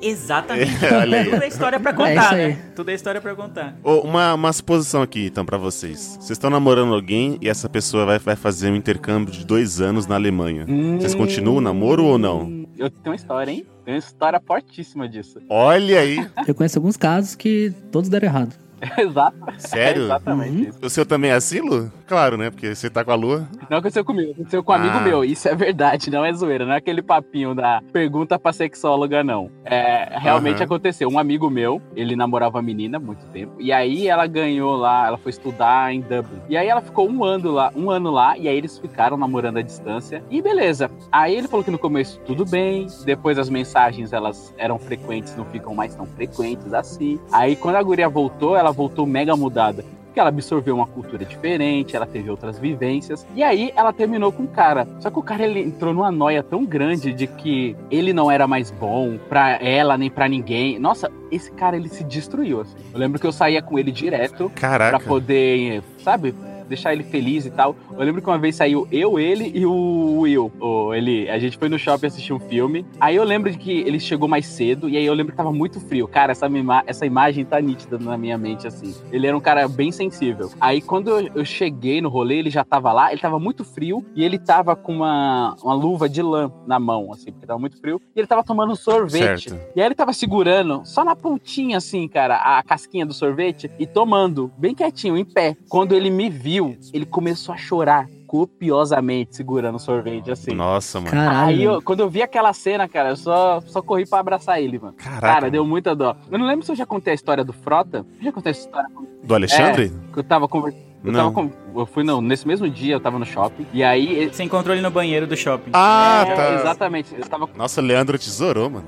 [0.01, 0.85] Exatamente.
[0.85, 1.29] É, olha aí.
[1.29, 2.47] Tudo é história pra É contar, aí.
[2.49, 2.71] né?
[2.75, 3.75] Tudo é história pra contar.
[3.83, 6.15] Ô, uma, uma suposição aqui, então, pra vocês.
[6.19, 10.07] Vocês estão namorando alguém e essa pessoa vai, vai fazer um intercâmbio de dois anos
[10.07, 10.65] na Alemanha.
[10.97, 12.65] Vocês continuam o namoro ou não?
[12.77, 13.65] Eu tenho uma história, hein?
[13.83, 15.39] Tem uma história fortíssima disso.
[15.49, 16.25] Olha aí.
[16.47, 18.55] Eu conheço alguns casos que todos deram errado.
[18.97, 19.37] Exato.
[19.57, 20.01] Sério?
[20.03, 20.79] É exatamente isso.
[20.81, 21.91] O seu também é assim, Lu?
[22.07, 22.49] Claro, né?
[22.49, 23.47] Porque você tá com a lua.
[23.69, 25.01] Não aconteceu comigo, aconteceu com um amigo Ah.
[25.01, 25.23] meu.
[25.23, 26.65] Isso é verdade, não é zoeira.
[26.65, 29.49] Não é aquele papinho da pergunta pra sexóloga, não.
[29.65, 30.65] É, realmente Aham.
[30.65, 31.09] aconteceu.
[31.09, 33.53] Um amigo meu, ele namorava uma menina há muito tempo.
[33.59, 36.39] E aí ela ganhou lá, ela foi estudar em Dublin.
[36.49, 39.57] E aí ela ficou um ano lá, um ano lá, e aí eles ficaram namorando
[39.57, 40.23] à distância.
[40.29, 40.89] E beleza.
[41.11, 42.87] Aí ele falou que no começo tudo bem.
[43.05, 47.19] Depois as mensagens elas eram frequentes, não ficam mais tão frequentes assim.
[47.31, 49.83] Aí quando a guria voltou, ela voltou mega mudada.
[50.05, 53.27] Porque ela absorveu uma cultura diferente, ela teve outras vivências.
[53.35, 54.87] E aí ela terminou com o cara.
[54.99, 58.47] Só que o cara ele entrou numa noia tão grande de que ele não era
[58.47, 60.79] mais bom pra ela nem pra ninguém.
[60.79, 62.75] Nossa, esse cara ele se destruiu assim.
[62.91, 64.99] Eu lembro que eu saía com ele direto pra Caraca.
[64.99, 66.33] poder, sabe?
[66.69, 67.75] Deixar ele feliz e tal.
[67.91, 70.51] Eu lembro que uma vez saiu eu, ele e o Will.
[70.59, 72.85] O, ele, a gente foi no shopping assistir um filme.
[72.99, 74.87] Aí eu lembro de que ele chegou mais cedo.
[74.87, 76.07] E aí eu lembro que tava muito frio.
[76.07, 78.93] Cara, essa, mima- essa imagem tá nítida na minha mente, assim.
[79.11, 80.51] Ele era um cara bem sensível.
[80.61, 83.11] Aí quando eu, cheguei no rolê, ele já tava lá.
[83.11, 84.05] Ele tava muito frio.
[84.15, 87.79] E ele tava com uma, uma luva de lã na mão, assim, porque tava muito
[87.79, 87.99] frio.
[88.15, 89.49] E ele tava tomando um sorvete.
[89.49, 89.59] Certo.
[89.75, 93.87] E aí ele tava segurando só na pontinha, assim, cara, a casquinha do sorvete e
[93.87, 95.55] tomando, bem quietinho, em pé.
[95.69, 96.58] Quando ele me viu,
[96.93, 100.53] ele começou a chorar copiosamente segurando o sorvete, assim.
[100.53, 101.11] Nossa, mano.
[101.11, 101.47] Caralho.
[101.49, 104.77] Aí, eu- quando eu vi aquela cena, cara, eu só, só corri pra abraçar ele,
[104.79, 104.93] mano.
[104.93, 105.21] Caraca.
[105.21, 106.15] Cara, deu muita dó.
[106.31, 108.05] Eu não lembro se eu já contei a história do Frota.
[108.19, 108.89] Eu já contei essa história.
[109.23, 109.91] Do Alexandre?
[110.13, 110.83] Que eu tava conversando.
[111.03, 111.31] Eu, Não.
[111.33, 113.65] tava com- eu fui, não, nesse mesmo dia eu tava no shopping.
[113.73, 114.05] E aí.
[114.13, 115.69] ele- Você encontrou ele no banheiro do shopping.
[115.73, 116.53] Ah, É, tá.
[116.55, 117.15] Exatamente.
[117.17, 118.85] Eu tava, Nossa, o Leandro tesourou, mano.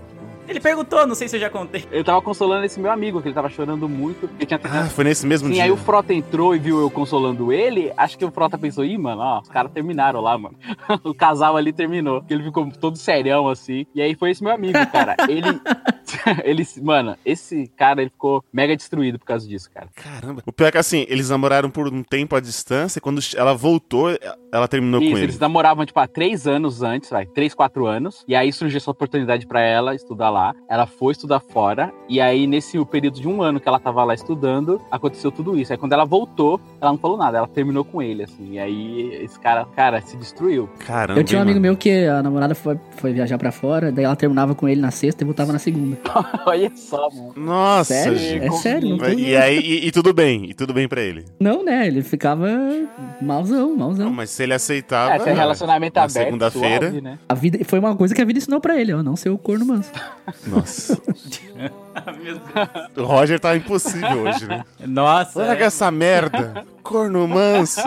[0.52, 1.86] Ele perguntou, não sei se eu já contei.
[1.92, 4.30] eu tava consolando esse meu amigo, que ele tava chorando muito.
[4.38, 5.64] Ele tinha Ah, foi nesse mesmo Sim, dia.
[5.64, 7.92] aí o Frota entrou e viu eu consolando ele.
[7.96, 10.56] Acho que o Frota pensou, ih, mano, ó, os caras terminaram lá, mano.
[11.06, 12.24] o casal ali terminou.
[12.30, 13.86] Ele ficou todo serião, assim.
[13.96, 15.16] E aí foi esse meu amigo, cara.
[15.30, 15.48] Ele.
[16.44, 16.68] ele.
[16.82, 19.88] Mano, esse cara, ele ficou mega destruído por causa disso, cara.
[19.96, 20.44] Caramba.
[20.46, 23.00] O pior é que assim, eles namoraram por um tempo à distância.
[23.00, 24.10] e Quando ela voltou,
[24.52, 25.26] ela terminou Isso, com ele.
[25.28, 28.26] eles namoravam, tipo, há três anos antes, vai, três, quatro anos.
[28.28, 30.41] E aí surgiu essa oportunidade pra ela estudar lá.
[30.70, 31.92] Ela foi estudar fora.
[32.10, 35.72] E aí, nesse período de um ano que ela tava lá estudando, aconteceu tudo isso.
[35.72, 38.54] Aí quando ela voltou, ela não falou nada, ela terminou com ele, assim.
[38.54, 40.70] E aí, esse cara, cara, se destruiu.
[40.80, 41.20] Caramba.
[41.20, 41.72] Eu tinha um amigo mano?
[41.72, 44.92] meu que a namorada foi, foi viajar pra fora, daí ela terminava com ele na
[44.92, 45.98] sexta e voltava na segunda.
[46.46, 47.34] Olha só, mano.
[47.36, 48.18] Nossa, Sério?
[48.18, 48.46] Gico.
[48.46, 51.26] É sério, não E aí, e, e tudo bem, e tudo bem pra ele.
[51.40, 51.88] Não, né?
[51.88, 52.48] Ele ficava
[53.22, 54.06] malzão, malzão.
[54.06, 55.14] Não, mas se ele aceitava.
[55.14, 56.90] É, tem relacionamento na aberto, segunda-feira.
[56.90, 57.20] suave, né?
[57.28, 59.38] A vida, foi uma coisa que a vida ensinou pra ele, ó, não ser o
[59.38, 59.92] corno manso.
[60.48, 61.02] Nossa.
[62.96, 64.64] O Roger tá impossível hoje, né?
[64.86, 65.40] Nossa.
[65.40, 65.68] Larga é.
[65.68, 66.66] essa merda.
[66.84, 67.82] Corno manso.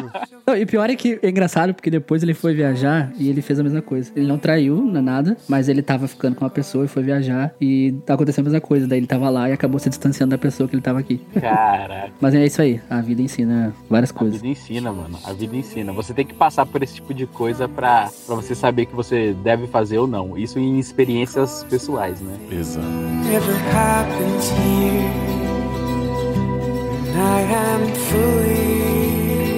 [0.46, 3.58] Não, e pior é que é engraçado porque depois ele foi viajar e ele fez
[3.58, 4.12] a mesma coisa.
[4.14, 7.02] Ele não traiu, não é nada, mas ele tava ficando com uma pessoa e foi
[7.02, 8.86] viajar e aconteceu a mesma coisa.
[8.86, 11.20] Daí ele tava lá e acabou se distanciando da pessoa que ele tava aqui.
[11.40, 12.12] Caraca.
[12.20, 14.40] Mas é isso aí, a vida ensina várias A coisas.
[14.40, 15.18] vida ensina, mano.
[15.24, 15.92] A vida ensina.
[15.92, 19.34] Você tem que passar por esse tipo de coisa pra, pra você saber que você
[19.42, 20.38] deve fazer ou não.
[20.38, 22.36] Isso em experiências pessoais, né?
[22.50, 22.86] Exato.
[23.94, 25.06] Happens here.
[27.06, 29.54] And I am foolish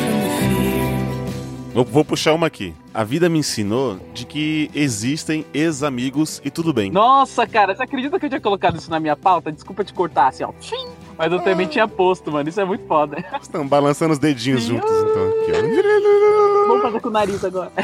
[0.00, 1.74] from the fear.
[1.74, 2.74] Vou, vou puxar uma aqui.
[2.94, 6.90] A vida me ensinou de que existem ex-amigos e tudo bem.
[6.90, 9.52] Nossa, cara, você acredita que eu tinha colocado isso na minha pauta?
[9.52, 10.52] Desculpa te cortar assim, ó.
[10.58, 10.88] Tchim!
[11.20, 12.48] Mas eu também tinha posto, mano.
[12.48, 13.22] Isso é muito foda.
[13.42, 15.28] Estão balançando os dedinhos juntos, então.
[15.28, 16.66] Aqui, ó.
[16.66, 17.70] Vamos fazer com o nariz agora.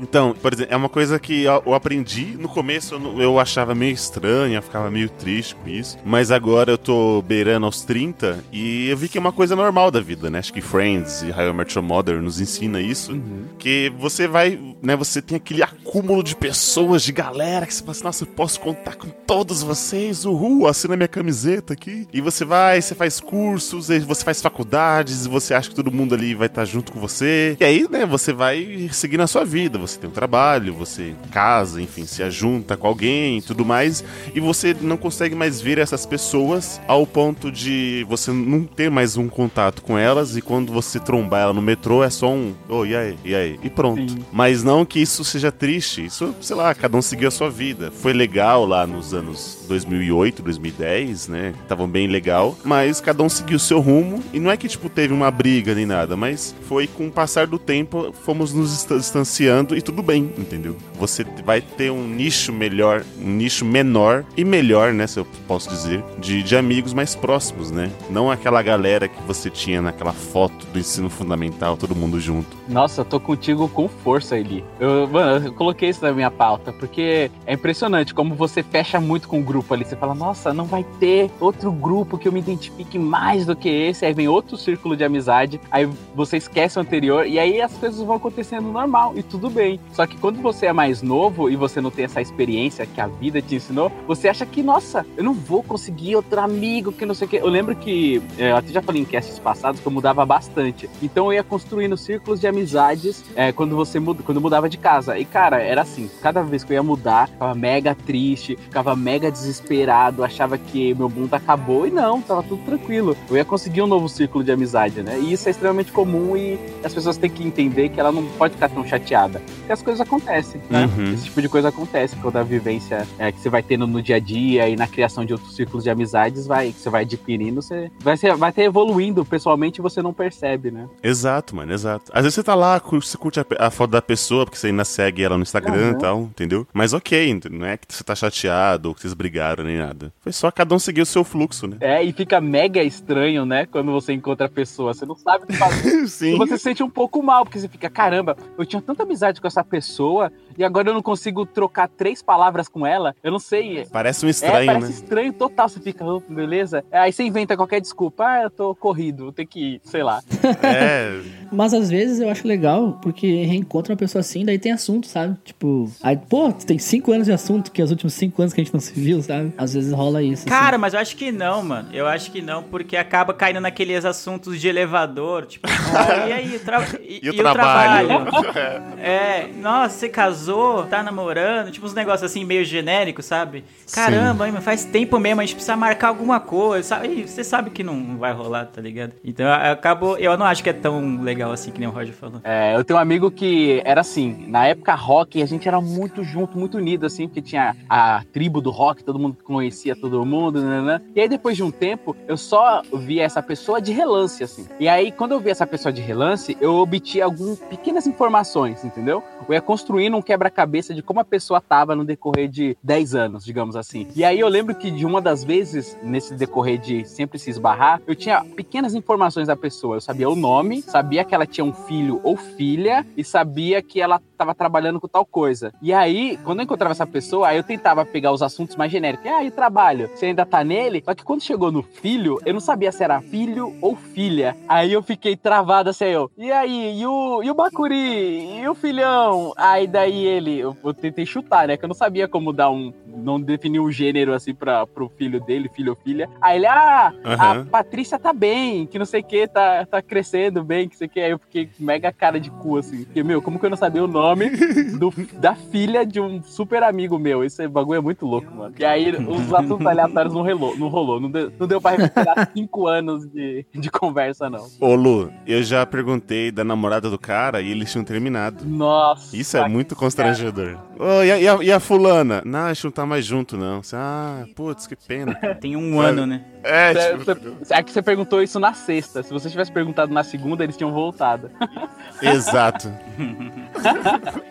[0.00, 2.36] Então, por exemplo, é uma coisa que eu aprendi.
[2.38, 5.96] No começo eu, achava meio estranha, ficava meio triste com isso.
[6.04, 9.90] Mas agora eu tô beirando aos 30 e eu vi que é uma coisa normal
[9.90, 10.40] da vida, né?
[10.40, 13.18] Acho que Friends e How I Met Your Mother nos ensina isso.
[13.58, 14.94] Que você vai, né?
[14.96, 18.60] Você tem aquele acúmulo de pessoas, de galera, que você fala assim, nossa, eu posso
[18.60, 22.06] contar com todos vocês, uhul, assina minha camiseta aqui.
[22.12, 25.90] E você vai, você faz cursos, e você faz faculdades, e você acha que todo
[25.90, 27.56] mundo ali vai vai estar junto com você.
[27.58, 29.78] E aí, né, você vai seguir na sua vida.
[29.78, 34.04] Você tem um trabalho, você casa, enfim, se ajunta com alguém e tudo mais.
[34.34, 39.16] E você não consegue mais ver essas pessoas ao ponto de você não ter mais
[39.16, 40.36] um contato com elas.
[40.36, 42.54] E quando você trombar ela no metrô, é só um.
[42.68, 43.18] Oh, e aí?
[43.24, 43.58] E aí?
[43.62, 44.12] E pronto.
[44.12, 44.24] Sim.
[44.32, 46.04] Mas não que isso seja triste.
[46.04, 47.90] Isso, sei lá, cada um seguiu a sua vida.
[47.90, 51.43] Foi legal lá nos anos 2008, 2010, né?
[51.62, 52.56] Estavam bem legal.
[52.64, 54.22] Mas cada um seguiu o seu rumo.
[54.32, 56.16] E não é que, tipo, teve uma briga nem nada.
[56.16, 60.76] Mas foi com o passar do tempo, fomos nos distan- distanciando e tudo bem, entendeu?
[60.98, 65.06] Você vai ter um nicho melhor, um nicho menor e melhor, né?
[65.06, 67.90] Se eu posso dizer, de, de amigos mais próximos, né?
[68.10, 72.56] Não aquela galera que você tinha naquela foto do ensino fundamental, todo mundo junto.
[72.68, 74.64] Nossa, eu tô contigo com força, Eli.
[74.80, 79.28] Eu, mano, eu coloquei isso na minha pauta, porque é impressionante como você fecha muito
[79.28, 79.84] com o grupo ali.
[79.84, 83.68] Você fala, nossa, não vai ter outro grupo que eu me identifique mais do que
[83.68, 84.04] esse.
[84.04, 88.00] Aí vem outro círculo de amizade, aí você esquece o anterior, e aí as coisas
[88.00, 89.80] vão acontecendo normal, e tudo bem.
[89.92, 93.06] Só que quando você é mais novo e você não tem essa experiência que a
[93.06, 97.14] vida te ensinou, você acha que, nossa, eu não vou conseguir outro amigo, que não
[97.14, 97.40] sei o quê.
[97.42, 100.88] Eu lembro que, é, eu até já falei em castes passados que eu mudava bastante.
[101.02, 105.18] Então eu ia construindo círculos de amizades é, quando você muda, quando mudava de casa.
[105.18, 109.30] E cara, era assim, cada vez que eu ia mudar, ficava mega triste, ficava mega
[109.30, 113.16] desesperado, achava que meu mundo acabou e não, tava tudo tranquilo.
[113.28, 115.18] Eu ia conseguir um novo círculo de amizade, né?
[115.18, 118.54] E isso é extremamente comum e as pessoas têm que entender que ela não pode
[118.54, 119.40] ficar tão chateada.
[119.58, 120.88] Porque as coisas acontecem, né?
[120.96, 121.14] Uhum.
[121.14, 124.16] Esse tipo de coisa acontece quando a vivência é, que você vai tendo no dia
[124.16, 127.62] a dia e na criação de outros círculos de amizades vai, que você vai adquirindo,
[127.62, 130.88] você vai, ser, vai ter evoluindo pessoalmente e você não percebe, né?
[131.02, 132.10] Exato, mano, exato.
[132.12, 134.84] Às vezes você tá lá, você curte a, a foto da pessoa, porque você ainda
[134.84, 135.90] segue ela no Instagram Uhum.
[135.90, 136.66] e tal, entendeu?
[136.72, 140.12] Mas ok, não é que você tá chateado ou que vocês brigaram nem nada.
[140.20, 141.76] Foi só cada um seguir o seu fluxo, né?
[141.80, 143.66] É, e fica mega estranho, né?
[143.66, 146.06] Quando você encontra a pessoa, você não sabe o que fazer.
[146.08, 146.34] Sim.
[146.34, 149.40] E você se sente um pouco mal, porque você fica, caramba, eu tinha tanta amizade
[149.40, 153.14] com essa pessoa e agora eu não consigo trocar três palavras com ela.
[153.22, 153.86] Eu não sei.
[153.90, 154.92] Parece um é, estranho, parece né?
[154.92, 155.68] estranho total.
[155.68, 156.84] Você fica, "Oh, beleza?
[156.92, 158.24] Aí você inventa qualquer desculpa.
[158.24, 160.22] Ah, eu tô corrido, tem que ir, sei lá.
[160.64, 161.20] É,
[161.52, 165.36] Mas às vezes eu acho legal, porque reencontra uma pessoa assim, daí tem assunto, sabe?
[165.44, 168.60] Tipo, aí, pô, tem cinco anos de assunto, que é os últimos cinco anos que
[168.60, 169.52] a gente não se viu, sabe?
[169.58, 170.42] Às vezes rola isso.
[170.42, 170.48] assim.
[170.48, 171.88] Cara, mas eu acho que não, mano.
[171.92, 176.58] Eu acho que não, porque acaba caindo naqueles assuntos de elevador, tipo, "Oh, e aí,
[176.64, 178.08] tra- e, e o e trabalho?
[178.98, 183.62] É, nossa, você casou, tá namorando, tipo uns negócios assim meio genéricos, sabe?
[183.92, 187.08] Caramba, hein, faz tempo mesmo, a gente precisa marcar alguma coisa, sabe?
[187.08, 189.12] E você sabe que não vai rolar, tá ligado?
[189.22, 192.14] Então eu acabo, eu não acho que é tão legal assim que nem o Roger
[192.14, 192.40] falou.
[192.44, 196.24] É, eu tenho um amigo que era assim, na época rock, a gente era muito
[196.24, 200.62] junto, muito unido, assim, porque tinha a tribo do rock, todo mundo conhecia todo mundo,
[200.62, 201.02] né, né?
[201.14, 204.66] E aí, depois de um tempo, eu só via essa pessoa de relance, assim.
[204.78, 209.22] E aí, quando eu via essa pessoa de relance, eu obtia algumas pequenas informações, entendeu?
[209.48, 213.44] Eu ia construindo um quebra-cabeça de como a pessoa tava no decorrer de 10 anos,
[213.44, 214.08] digamos assim.
[214.14, 218.00] E aí, eu lembro que de uma das vezes, nesse decorrer de sempre se esbarrar,
[218.06, 219.96] eu tinha pequenas informações da pessoa.
[219.96, 224.00] Eu sabia o nome, sabia que ela tinha um filho ou filha e sabia que
[224.00, 225.72] ela estava trabalhando com tal coisa.
[225.80, 229.26] E aí, quando eu encontrava essa pessoa, aí eu tentava pegar os assuntos mais genéricos.
[229.26, 230.08] Ah, e trabalho?
[230.14, 230.83] Você ainda tá nele?
[231.04, 234.56] Só que quando chegou no filho, eu não sabia se era filho ou filha.
[234.68, 236.30] Aí eu fiquei travado assim, eu.
[236.36, 238.60] E aí, e o, e o Bacuri?
[238.60, 239.52] E o filhão?
[239.56, 241.76] Aí daí ele, eu, eu tentei chutar, né?
[241.76, 242.92] Que eu não sabia como dar um.
[243.06, 246.28] Não definir um gênero assim pra, pro filho dele, filho ou filha.
[246.40, 247.66] Aí ele, ah, a Aham.
[247.66, 251.10] Patrícia tá bem, que não sei o que, tá, tá crescendo bem, que sei o
[251.10, 251.20] que.
[251.20, 253.04] Aí eu fiquei com mega cara de cu, assim.
[253.04, 254.50] Porque, meu, como que eu não sabia o nome
[254.98, 257.44] do, da filha de um super amigo meu?
[257.44, 258.74] Esse bagulho é muito louco, mano.
[258.78, 260.42] E aí os assuntos aleatórios não
[260.74, 261.20] rolou, não rolou.
[261.20, 264.66] Não deu, não deu pra recuperar cinco anos de, de conversa, não.
[264.80, 268.64] Ô Lu, eu já perguntei da namorada do cara e eles tinham terminado.
[268.66, 269.36] Nossa.
[269.36, 270.76] Isso é muito constrangedor.
[270.98, 272.42] Ô, e, a, e a- e a fulana?
[272.44, 273.80] Não, a gente não tá mais junto, não.
[273.92, 275.34] Ah, putz, que pena.
[275.60, 276.44] Tem um ano, né?
[276.62, 279.22] É, Cê- tipo, cê- É que você perguntou isso na sexta.
[279.22, 281.50] Se você tivesse perguntado na segunda, eles tinham voltado.
[282.22, 282.90] exato.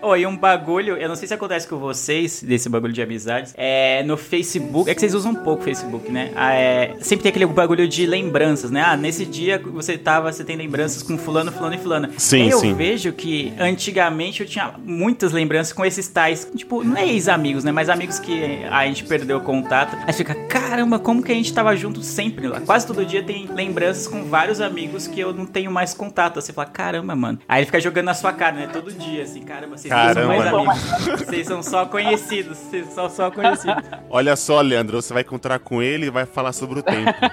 [0.02, 3.54] Oi, e um bagulho, eu não sei se acontece com vocês, desse bagulho de amizades,
[3.58, 6.32] é no Facebook, é que vocês usam um pouco o Facebook, né?
[6.36, 8.84] Ah, é, sempre tem aquele bagulho de lembranças, né?
[8.86, 12.10] Ah, nesse dia você tava, você tem lembranças com fulano, fulano e fulana.
[12.18, 12.74] Sim, eu sim.
[12.74, 17.72] vejo que antigamente eu tinha muitas lembranças com esses tais, tipo, não é ex-amigos, né?
[17.72, 19.98] Mas amigos que a gente perdeu o contato.
[20.06, 22.60] Aí fica, caramba, como que a gente tava junto sempre lá?
[22.62, 26.38] Quase todo dia tem lembranças com vários amigos que eu não tenho mais contato.
[26.38, 27.40] Aí Você fala, caramba, mano.
[27.48, 28.68] Aí ele fica jogando na sua cara, né?
[28.72, 30.72] Todo dia, assim, caramba, vocês não são mais Caramba.
[30.72, 31.22] amigos.
[31.26, 32.58] Vocês são só conhecidos.
[32.58, 33.84] Vocês são só conhecidos.
[34.10, 37.14] Olha só, Leandro, você vai encontrar com ele e vai falar sobre o tempo.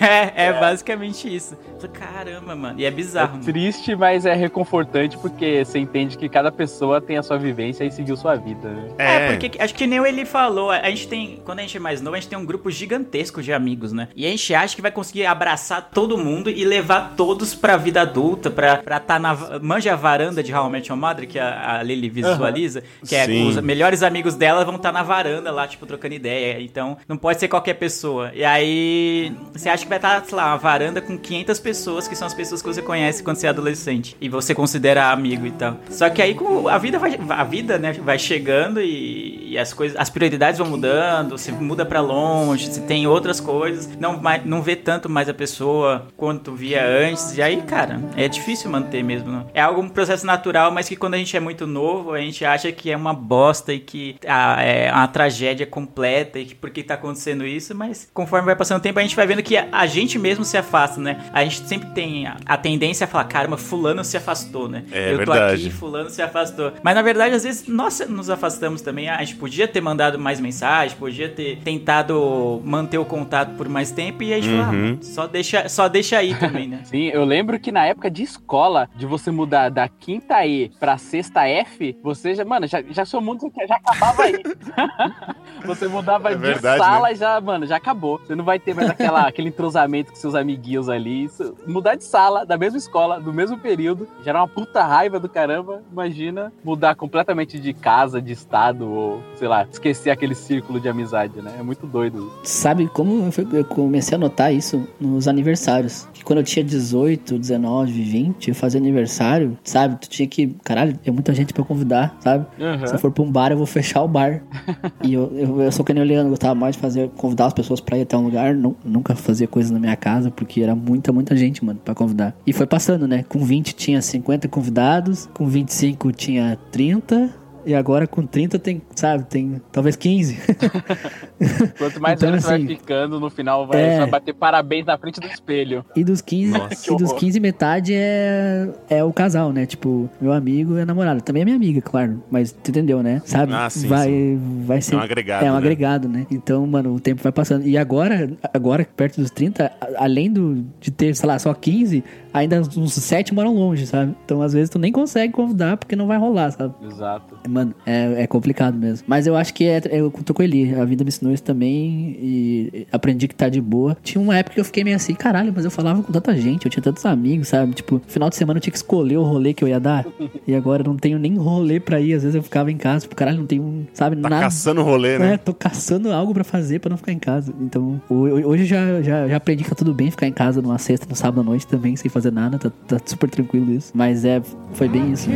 [0.00, 1.56] É, é basicamente isso.
[1.92, 2.80] Caramba, mano.
[2.80, 3.38] E é bizarro.
[3.38, 7.84] É triste, mas é reconfortante porque você entende que cada pessoa tem a sua vivência
[7.84, 8.68] e seguiu sua vida.
[8.68, 8.88] Né?
[8.98, 12.00] É, porque acho que nem ele falou, a gente tem, quando a gente é mais
[12.00, 14.08] novo, a gente tem um grupo gigantesco de amigos, né?
[14.16, 18.02] E a gente acha que vai conseguir abraçar todo mundo e levar todos pra vida
[18.02, 19.34] adulta, pra estar tá na.
[19.60, 23.14] Manja a varanda de How I Met Your Mother, que a, a Lily visualiza, que
[23.14, 23.48] é Sim.
[23.48, 26.60] os melhores amigos dela vão estar na varanda lá, tipo, trocando ideia.
[26.60, 27.85] Então, não pode ser qualquer pessoa.
[28.34, 32.16] E aí, você acha que vai estar, sei lá, uma varanda com 500 pessoas, que
[32.16, 34.16] são as pessoas que você conhece quando você é adolescente.
[34.20, 35.76] E você considera amigo e tal.
[35.90, 39.72] Só que aí, com a vida vai, a vida, né, vai chegando e, e as
[39.72, 44.62] coisas, as prioridades vão mudando, você muda pra longe, você tem outras coisas, não, não
[44.62, 47.36] vê tanto mais a pessoa quanto via antes.
[47.36, 49.30] E aí, cara, é difícil manter mesmo.
[49.30, 49.44] Né?
[49.54, 52.44] É algo, um processo natural, mas que quando a gente é muito novo, a gente
[52.44, 56.70] acha que é uma bosta e que ah, é uma tragédia completa e que por
[56.70, 59.56] que tá acontecendo isso, mas conforme vai passando o tempo, a gente vai vendo que
[59.56, 61.24] a, gente mesmo se afasta, né?
[61.32, 64.84] A gente sempre tem a, a tendência a falar, caramba, fulano se afastou, né?
[64.90, 65.66] É Eu tô verdade.
[65.66, 66.72] aqui, fulano se afastou.
[66.82, 69.08] Mas na verdade, às vezes, nós nos afastamos também.
[69.08, 73.90] A gente podia ter mandado mais mensagem, podia ter tentado manter o contato por mais
[73.90, 74.98] tempo e a gente falou, Uhum.
[75.00, 76.80] ah, só deixa, só deixa aí também, né?
[76.84, 80.96] Sim, eu lembro que na época de escola, de você mudar da quinta E pra
[80.98, 84.42] sexta F, você já, mano, já, já seu mundo já acabava aí.
[85.64, 88.18] você mudava É de verdade, sala e já, mano, já acabou.
[88.18, 91.28] Você não vai ter mais aquela, aquele entrosamento com seus amiguinhos ali.
[91.66, 95.28] Mudar de sala, da mesma escola, do mesmo período, já era uma puta raiva do
[95.28, 95.82] caramba.
[95.90, 101.40] Imagina mudar completamente de casa, de estado, ou, sei lá, esquecer aquele círculo de amizade,
[101.40, 101.56] né?
[101.58, 102.32] É muito doido.
[102.42, 106.08] Sabe como eu comecei a notar isso nos aniversários?
[106.26, 109.96] Quando eu tinha 18, 19, 20, eu fazia aniversário, sabe?
[110.00, 110.48] Tu tinha que.
[110.64, 112.44] Caralho, tem muita gente pra convidar, sabe?
[112.88, 114.42] Se eu for pra um bar, eu vou fechar o bar.
[115.04, 117.52] e eu, eu, eu sou que nem o Leandro, gostava mais de fazer, convidar as
[117.54, 118.54] pessoas pra ir até um lugar.
[118.56, 122.34] nu- nunca fazia coisa na minha casa, porque era muita, muita gente, mano, pra convidar.
[122.44, 123.24] E foi passando, né?
[123.28, 127.30] Com 20 tinha 50 convidados, com 25 tinha 30.
[127.66, 130.38] E agora com 30 tem, sabe, tem talvez 15.
[131.78, 133.98] Quanto mais Então, velho você vai assim, ficando, no final vai, é.
[133.98, 135.84] vai bater parabéns na frente do espelho.
[135.94, 136.92] E dos 15, Nossa.
[136.92, 139.66] e dos 15 metade é, é o casal, né?
[139.66, 141.20] Tipo, meu amigo e a namorada.
[141.20, 142.22] Também é minha amiga, claro.
[142.30, 143.20] Mas tu entendeu, né?
[143.24, 143.52] Sabe?
[143.52, 144.94] Ah, sim, vai, vai ser.
[144.94, 145.58] É um agregado, É um né?
[145.58, 146.26] agregado, né?
[146.30, 147.66] Então, mano, o tempo vai passando.
[147.66, 152.02] E agora, agora perto dos 30, a- além do, de ter, sei lá, só 15,
[152.38, 154.14] ainda uns 7 moram longe, sabe?
[154.24, 156.74] Então, às vezes, tu nem consegue convidar porque não vai rolar, sabe?
[156.86, 157.36] Exato.
[157.48, 159.04] Mano, é, é complicado mesmo.
[159.08, 160.74] Mas eu acho que é, eu tô com ele.
[160.78, 163.96] A vida me ensinou isso também e aprendi que tá de boa.
[164.02, 166.64] Tinha uma época que eu fiquei meio assim, caralho, mas eu falava com tanta gente,
[166.66, 167.72] eu tinha tantos amigos, sabe?
[167.74, 170.06] Tipo, final de semana eu tinha que escolher o rolê que eu ia dar.
[170.46, 172.14] e agora eu não tenho nem rolê pra ir.
[172.14, 174.42] Às vezes eu ficava em casa, tipo, caralho, não tenho, sabe, Tá nada.
[174.44, 175.36] caçando rolê, É, né?
[175.36, 177.52] tô caçando algo pra fazer pra não ficar em casa.
[177.60, 178.14] Então, ho-
[178.48, 181.06] hoje eu já, já, já aprendi que tá tudo bem ficar em casa numa sexta,
[181.08, 182.58] no sábado à noite também, sem fazer nada.
[182.58, 183.92] Tá, tá super tranquilo isso.
[183.94, 184.42] Mas é,
[184.74, 185.28] foi bem isso.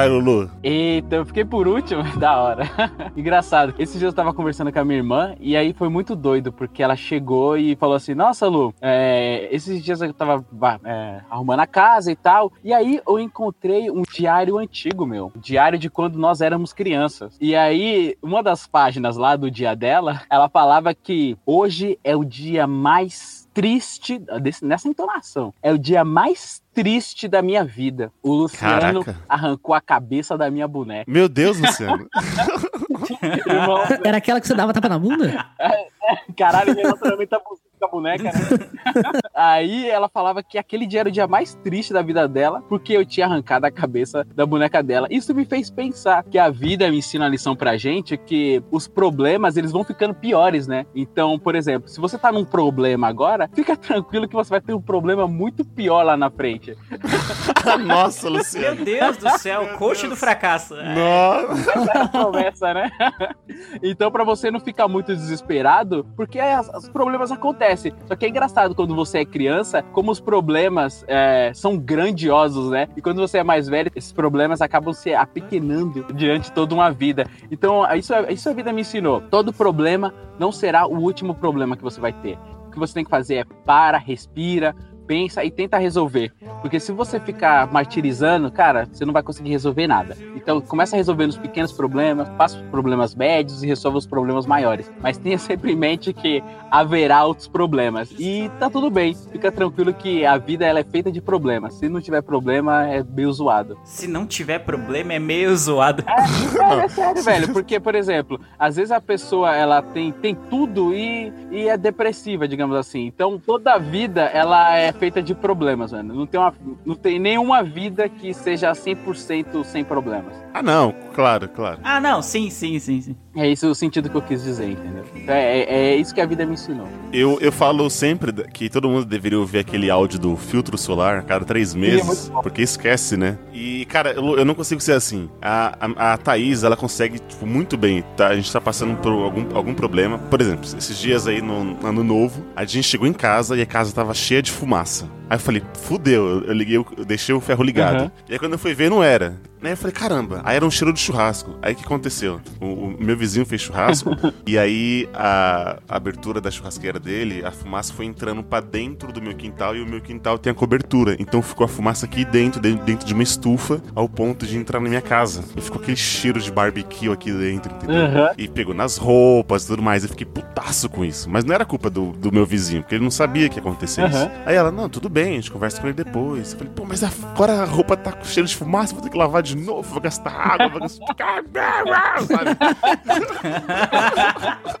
[0.00, 0.50] Vai, Lulu.
[0.62, 2.64] Eita, eu fiquei por último, da hora.
[3.14, 3.74] Engraçado.
[3.78, 6.82] Esses dias eu tava conversando com a minha irmã e aí foi muito doido, porque
[6.82, 10.42] ela chegou e falou assim: Nossa, Lu, é, esses dias eu tava
[10.86, 12.50] é, arrumando a casa e tal.
[12.64, 15.30] E aí eu encontrei um diário antigo, meu.
[15.36, 17.36] Diário de quando nós éramos crianças.
[17.38, 22.24] E aí, uma das páginas lá do dia dela, ela falava que hoje é o
[22.24, 28.12] dia mais triste, desse- nessa entonação, é o dia mais triste da minha vida.
[28.22, 29.24] O Luciano Caraca.
[29.28, 31.10] arrancou a cabeça da minha boneca.
[31.10, 32.06] Meu Deus, Luciano.
[33.46, 35.46] Irmão, Era aquela que você dava tapa na bunda?
[36.36, 38.32] caralho, relacionamento abusivo com a boneca, né?
[39.34, 42.92] Aí ela falava que aquele dia era o dia mais triste da vida dela, porque
[42.92, 45.06] eu tinha arrancado a cabeça da boneca dela.
[45.10, 48.86] Isso me fez pensar que a vida me ensina a lição pra gente que os
[48.86, 50.84] problemas, eles vão ficando piores, né?
[50.94, 54.74] Então, por exemplo, se você tá num problema agora, fica tranquilo que você vai ter
[54.74, 56.76] um problema muito pior lá na frente.
[57.86, 58.84] Nossa, Meu Luciano.
[58.84, 60.74] Deus do céu, coach do fracasso.
[60.76, 60.94] É.
[60.94, 61.70] Nossa.
[61.70, 62.90] Essa é a promessa, né?
[63.82, 67.69] então, pra você não ficar muito desesperado, porque as- os problemas acontecem.
[67.76, 72.88] Só que é engraçado quando você é criança, como os problemas é, são grandiosos, né?
[72.96, 76.90] E quando você é mais velho, esses problemas acabam se apequenando diante de toda uma
[76.90, 77.26] vida.
[77.50, 79.20] Então, isso, isso a vida me ensinou.
[79.20, 82.38] Todo problema não será o último problema que você vai ter.
[82.66, 84.74] O que você tem que fazer é para, respira,
[85.10, 86.32] pensa e tenta resolver.
[86.60, 90.16] Porque se você ficar martirizando, cara, você não vai conseguir resolver nada.
[90.36, 94.46] Então começa a resolver os pequenos problemas, passa os problemas médios e resolve os problemas
[94.46, 94.88] maiores.
[95.02, 98.14] Mas tenha sempre em mente que haverá outros problemas.
[98.20, 99.16] E tá tudo bem.
[99.32, 101.74] Fica tranquilo que a vida ela é feita de problemas.
[101.74, 103.76] Se não tiver problema, é meio zoado.
[103.82, 106.04] Se não tiver problema, é meio zoado.
[106.06, 107.52] É, é sério, velho.
[107.52, 112.46] Porque, por exemplo, às vezes a pessoa ela tem, tem tudo e, e é depressiva,
[112.46, 113.06] digamos assim.
[113.06, 116.14] Então toda a vida ela é feita de problemas, mano.
[116.14, 120.36] Não tem, uma, não tem nenhuma vida que seja 100% sem problemas.
[120.52, 121.80] Ah, não, claro, claro.
[121.82, 123.16] Ah, não, sim, sim, sim, sim.
[123.36, 125.04] É isso o sentido que eu quis dizer, entendeu?
[125.14, 126.88] Então, É, é, é isso que a vida me ensinou.
[127.12, 131.22] Eu, eu falo sempre que todo mundo deveria ouvir aquele áudio do filtro solar a
[131.22, 133.38] cada três meses, porque esquece, né?
[133.52, 135.28] E, cara, eu, eu não consigo ser assim.
[135.40, 138.02] A, a, a Thaís, ela consegue, tipo, muito bem.
[138.16, 138.28] Tá?
[138.28, 140.18] A gente tá passando por algum, algum problema.
[140.18, 143.62] Por exemplo, esses dias aí no no ano novo, a gente chegou em casa e
[143.62, 145.08] a casa tava cheia de fumaça.
[145.28, 148.02] Aí eu falei, fudeu, eu, liguei, eu deixei o ferro ligado.
[148.02, 148.10] Uhum.
[148.28, 149.40] E aí quando eu fui ver, não era.
[149.62, 151.54] Eu falei, caramba, aí era um cheiro de churrasco.
[151.60, 152.40] Aí o que aconteceu?
[152.60, 154.10] O, o meu vizinho fez churrasco
[154.46, 159.20] e aí a, a abertura da churrasqueira dele, a fumaça foi entrando pra dentro do
[159.20, 161.14] meu quintal e o meu quintal tem a cobertura.
[161.18, 164.80] Então ficou a fumaça aqui dentro, de- dentro de uma estufa, ao ponto de entrar
[164.80, 165.44] na minha casa.
[165.56, 167.96] E ficou aquele cheiro de barbecue aqui dentro, entendeu?
[168.04, 168.28] Uhum.
[168.38, 170.02] E pegou nas roupas e tudo mais.
[170.02, 171.28] Eu fiquei putaço com isso.
[171.28, 174.08] Mas não era culpa do, do meu vizinho, porque ele não sabia que ia acontecer
[174.08, 174.16] isso.
[174.16, 174.30] Aham.
[174.46, 176.52] Aí ela, não, tudo bem, a gente conversa com ele depois.
[176.52, 179.18] Eu falei, pô, mas agora a roupa tá com cheiro de fumaça, vou ter que
[179.18, 181.44] lavar de novo, vou gastar água, vou gastar.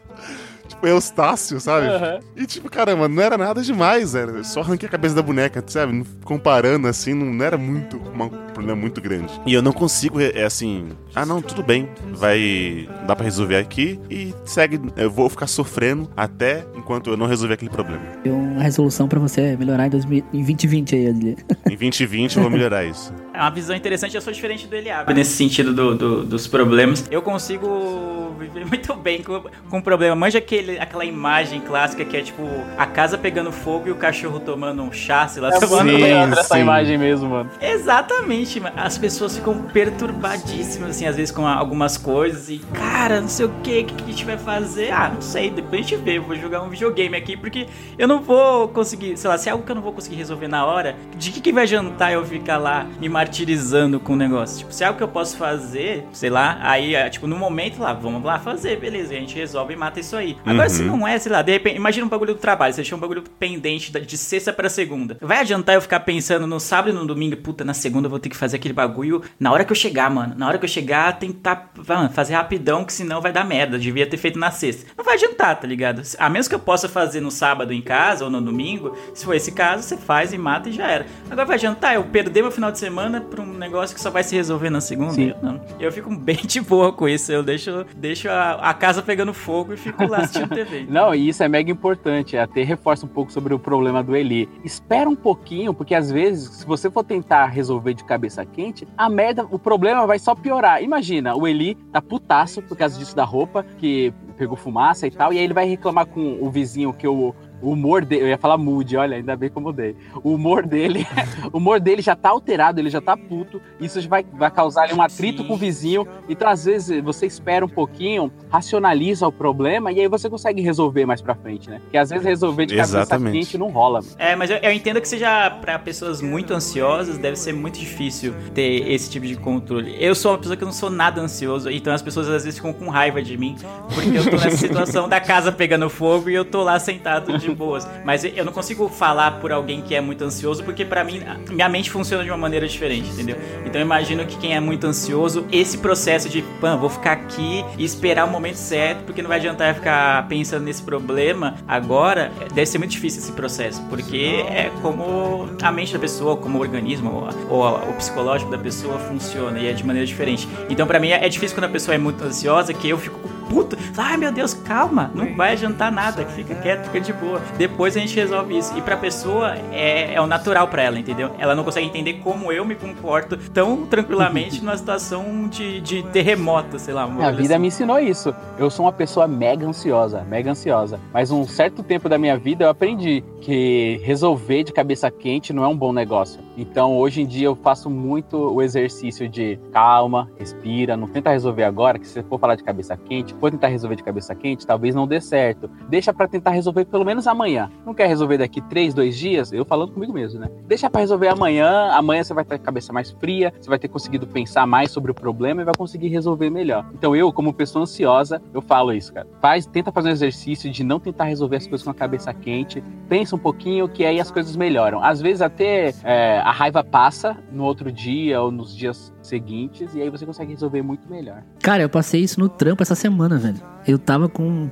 [0.80, 1.86] tipo, Eustácio, sabe?
[1.86, 2.20] Aham.
[2.36, 4.42] E tipo, caramba, não era nada demais, era.
[4.42, 6.04] Só arranquei a cabeça da boneca, sabe?
[6.24, 9.32] Comparando assim, não era muito uma- um problema muito grande.
[9.46, 12.88] E eu não consigo, é é assim, ah não, tudo bem, vai.
[13.06, 14.80] dá pra resolver aqui e segue.
[14.96, 18.00] Eu vou ficar sofrendo até enquanto eu não resolver aquele problema.
[18.22, 21.36] Tem uma resolução pra você melhorar em, 2000, em 2020 aí, Adli.
[21.66, 23.12] Em 2020 eu vou melhorar isso.
[23.34, 27.04] É uma visão interessante, eu sou diferente do Eliabe nesse sentido do, do- dos problemas.
[27.10, 30.14] Eu consigo viver muito bem com, com o problema.
[30.14, 32.42] Manja aquele, aquela imagem clássica que é tipo
[32.76, 35.96] a casa pegando fogo e o cachorro tomando um chá, sei lá, É tomando Sim,
[35.96, 37.50] legal essa imagem mesmo, mano.
[37.60, 38.74] Exatamente, mano.
[38.76, 42.48] As pessoas ficam perturbadíssimas, assim, às vezes com algumas coisas.
[42.48, 44.90] E, cara, não sei o que, o que a gente vai fazer?
[44.90, 46.18] Ah, não sei, depois a gente vê.
[46.18, 47.66] Eu vou jogar um videogame aqui, porque
[47.98, 50.48] eu não vou conseguir, sei lá, se é algo que eu não vou conseguir resolver
[50.48, 54.58] na hora, de que, que vai jantar eu ficar lá me martirizando com o negócio?
[54.58, 57.80] Tipo, se é algo que eu posso fazer, sei lá, aí, é, tipo, no momento
[57.80, 60.36] lá, vamos lá fazer, beleza, a gente resolve e mata isso aí.
[60.44, 62.96] Agora, se não é, sei lá, de repente, imagina um bagulho do trabalho, você deixou
[62.96, 65.16] um bagulho pendente de sexta pra segunda.
[65.20, 68.18] Vai adiantar eu ficar pensando no sábado e no domingo, puta, na segunda eu vou
[68.18, 70.34] ter que fazer aquele bagulho na hora que eu chegar, mano.
[70.36, 73.78] Na hora que eu chegar, tentar mano, fazer rapidão, que senão vai dar merda.
[73.78, 74.86] Devia ter feito na sexta.
[74.96, 76.02] Não vai adiantar, tá ligado?
[76.18, 79.34] A menos que eu possa fazer no sábado em casa ou no domingo, se for
[79.34, 81.06] esse caso, você faz e mata e já era.
[81.30, 84.22] Agora vai adiantar eu perder meu final de semana pra um negócio que só vai
[84.22, 85.14] se resolver na segunda?
[85.14, 85.30] Sim.
[85.30, 85.60] Eu, não.
[85.78, 87.32] eu fico bem de boa com isso.
[87.32, 90.86] Eu deixo, deixo a, a casa pegando fogo e fico lá assistindo TV.
[90.88, 92.36] Não, e isso é mega importante.
[92.36, 94.48] Até reforça um pouco sobre o problema do Eli.
[94.64, 99.08] Espera um pouquinho, porque às vezes, se você for tentar resolver de cabeça quente, a
[99.08, 100.82] merda, o problema vai só piorar.
[100.82, 105.32] Imagina, o Eli tá putaço por causa disso da roupa, que pegou fumaça e tal,
[105.32, 107.34] e aí ele vai reclamar com o vizinho que o.
[107.62, 109.96] O humor dele, eu ia falar mood, olha, ainda bem que eu mudei.
[110.22, 111.06] O humor dele,
[111.52, 113.60] o humor dele já tá alterado, ele já tá puto.
[113.80, 115.48] Isso vai, vai causar ali um atrito Sim.
[115.48, 116.06] com o vizinho.
[116.28, 121.06] Então, às vezes, você espera um pouquinho, racionaliza o problema e aí você consegue resolver
[121.06, 121.80] mais pra frente, né?
[121.82, 123.38] Porque às vezes resolver de cabeça Exatamente.
[123.38, 124.00] quente não rola.
[124.00, 124.14] mano.
[124.18, 128.34] É, mas eu, eu entendo que seja pra pessoas muito ansiosas, deve ser muito difícil
[128.54, 129.96] ter esse tipo de controle.
[129.98, 132.72] Eu sou uma pessoa que não sou nada ansioso, então as pessoas às vezes ficam
[132.72, 133.56] com raiva de mim,
[133.94, 137.49] porque eu tô nessa situação da casa pegando fogo e eu tô lá sentado de
[137.54, 137.88] boas.
[138.04, 141.68] Mas eu não consigo falar por alguém que é muito ansioso, porque pra mim, minha
[141.68, 143.36] mente funciona de uma maneira diferente, entendeu?
[143.64, 147.64] Então eu imagino que quem é muito ansioso, esse processo de, pã, vou ficar aqui
[147.78, 152.66] e esperar o momento certo, porque não vai adiantar ficar pensando nesse problema agora, deve
[152.66, 157.28] ser muito difícil esse processo, porque é como a mente da pessoa, como o organismo,
[157.48, 160.48] ou, ou o psicológico da pessoa funciona, e é de maneira diferente.
[160.68, 163.18] Então pra mim é difícil quando a pessoa é muito ansiosa, que eu fico
[163.50, 167.42] puto, ai meu Deus, calma, não vai adiantar nada, fica quieto, fica de boa.
[167.58, 168.78] Depois a gente resolve isso.
[168.78, 171.32] E pra pessoa é, é o natural pra ela, entendeu?
[171.38, 176.78] Ela não consegue entender como eu me comporto tão tranquilamente numa situação de, de terremoto,
[176.78, 177.04] sei lá.
[177.04, 177.62] A vida assim.
[177.62, 178.32] me ensinou isso.
[178.56, 181.00] Eu sou uma pessoa mega ansiosa, mega ansiosa.
[181.12, 185.64] Mas um certo tempo da minha vida eu aprendi que resolver de cabeça quente não
[185.64, 186.40] é um bom negócio.
[186.56, 191.64] Então hoje em dia eu faço muito o exercício de calma, respira, não tenta resolver
[191.64, 194.66] agora, que se você for falar de cabeça quente, for tentar resolver de cabeça quente,
[194.66, 195.68] talvez não dê certo.
[195.88, 197.70] Deixa pra tentar resolver pelo menos amanhã.
[197.84, 199.52] Não quer resolver daqui três, dois dias?
[199.52, 200.48] Eu falando comigo mesmo, né?
[200.66, 201.90] Deixa pra resolver amanhã.
[201.92, 205.10] Amanhã você vai ter a cabeça mais fria, você vai ter conseguido pensar mais sobre
[205.10, 206.86] o problema e vai conseguir resolver melhor.
[206.94, 209.26] Então eu, como pessoa ansiosa, eu falo isso, cara.
[209.40, 212.82] Faz, tenta fazer um exercício de não tentar resolver as coisas com a cabeça quente.
[213.08, 215.02] Pensa um pouquinho que aí as coisas melhoram.
[215.02, 220.00] Às vezes até é, a raiva passa no outro dia ou nos dias seguintes e
[220.00, 221.42] aí você consegue resolver muito melhor.
[221.62, 223.60] Cara, eu passei isso no trampo essa semana, velho.
[223.86, 224.70] Eu tava com.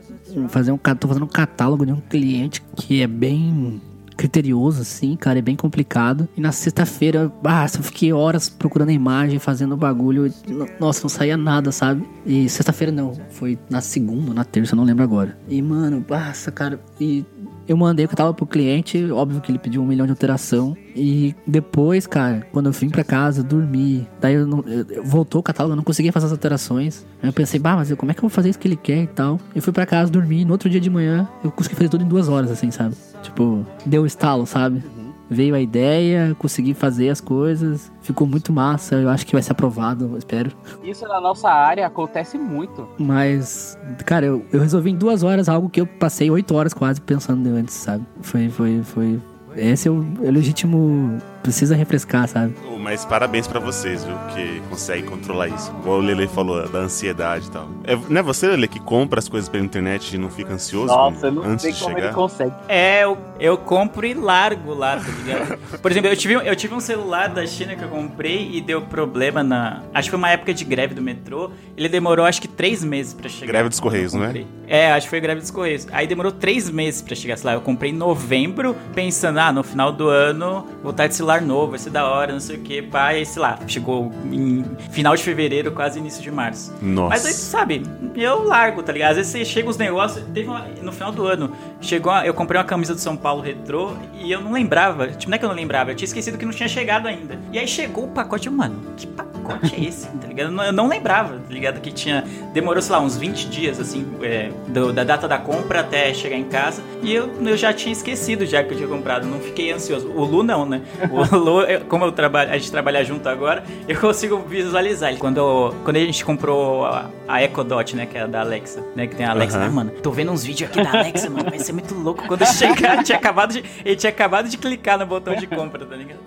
[0.48, 3.80] Fazer um, tô fazendo um catálogo de um cliente que é bem
[4.18, 6.28] criterioso, assim, cara, é bem complicado.
[6.36, 10.32] E na sexta-feira, ah, eu fiquei horas procurando a imagem, fazendo bagulho.
[10.80, 12.04] Nossa, não saía nada, sabe?
[12.26, 15.38] E sexta-feira não, foi na segunda na terça, não lembro agora.
[15.48, 17.24] E, mano, nossa, cara, e
[17.68, 20.76] eu mandei o catálogo pro cliente, óbvio que ele pediu um milhão de alteração.
[20.96, 24.06] E depois, cara, quando eu vim pra casa, dormi.
[24.20, 27.06] Daí eu não, eu- eu- voltou o catálogo, eu não conseguia fazer as alterações.
[27.22, 28.76] Aí eu pensei, bah, mas eu- como é que eu vou fazer isso que ele
[28.76, 29.38] quer e tal?
[29.54, 30.44] Eu fui pra casa, dormi.
[30.44, 32.94] No outro dia de manhã, eu consegui fazer tudo em duas horas, assim, sabe?
[33.22, 34.82] Tipo, deu estalo, sabe?
[35.30, 37.92] Veio a ideia, consegui fazer as coisas.
[38.00, 38.96] Ficou muito massa.
[38.96, 40.50] Eu acho que vai ser aprovado, espero.
[40.82, 42.88] Isso na nossa área acontece muito.
[42.98, 47.00] Mas, cara, eu, eu resolvi em duas horas algo que eu passei oito horas quase
[47.00, 48.04] pensando antes, sabe?
[48.22, 49.20] Foi, foi, foi.
[49.56, 51.18] Esse é o, é o legítimo.
[51.42, 52.54] Precisa refrescar, sabe?
[52.78, 54.16] Mas parabéns pra vocês, viu?
[54.34, 55.72] Que conseguem controlar isso.
[55.80, 57.68] Igual o Lele falou da ansiedade e tal.
[57.84, 60.86] É, não é você, Lele, que compra as coisas pela internet e não fica ansioso
[60.86, 62.06] Nossa, eu não antes sei de como chegar?
[62.06, 62.52] ele consegue.
[62.68, 65.58] É, eu, eu compro e largo lá, tá ligado?
[65.80, 68.82] Por exemplo, eu tive, eu tive um celular da China que eu comprei e deu
[68.82, 69.82] problema na.
[69.92, 71.50] Acho que foi uma época de greve do metrô.
[71.76, 73.46] Ele demorou acho que três meses pra chegar.
[73.52, 74.44] Greve dos Correios, não é?
[74.66, 75.86] É, acho que foi greve dos Correios.
[75.92, 77.52] Aí demorou três meses pra chegar, sei lá.
[77.54, 81.70] Eu comprei em novembro, pensando, ah, no final do ano vou estar de celular novo,
[81.70, 82.88] vai ser da hora, não sei o que.
[83.14, 86.74] E sei lá, chegou em final de fevereiro, quase início de março.
[86.80, 87.10] Nossa.
[87.10, 87.82] Mas aí, sabe,
[88.16, 89.10] eu largo, tá ligado?
[89.10, 90.24] Às vezes você chega os negócios.
[90.32, 92.12] Teve uma- no final do ano, chegou.
[92.24, 95.08] eu comprei uma camisa do São Paulo retrô e eu não lembrava.
[95.08, 97.38] Tipo, não é que eu não lembrava, eu tinha esquecido que não tinha chegado ainda.
[97.52, 100.06] E aí chegou o pacote, eu, mano, que pacote é esse?
[100.08, 100.46] Tá ligado?
[100.48, 101.80] Eu não, eu não lembrava, tá ligado?
[101.80, 102.24] Que tinha.
[102.52, 106.36] Demorou, sei lá, uns 20 dias, assim, é, do- da data da compra até chegar
[106.36, 106.82] em casa.
[107.02, 109.26] E eu, eu já tinha esquecido já que eu tinha comprado.
[109.26, 110.08] Não fiquei ansioso.
[110.10, 110.82] O Lu não, né?
[111.10, 115.18] O Lu, eu- como eu trabalho, a gente trabalha junto agora, eu consigo visualizar ele.
[115.18, 118.06] Quando, quando a gente comprou a, a Echo Dot, né?
[118.06, 119.06] Que é a da Alexa, né?
[119.06, 119.66] Que tem a Alexa, Aham.
[119.66, 119.90] ah, mano.
[120.02, 121.48] Tô vendo uns vídeos aqui da Alexa, mano.
[121.50, 122.94] Vai ser muito louco quando chegar.
[122.94, 126.18] Ele tinha acabado de, ele tinha acabado de clicar no botão de compra, tá ligado?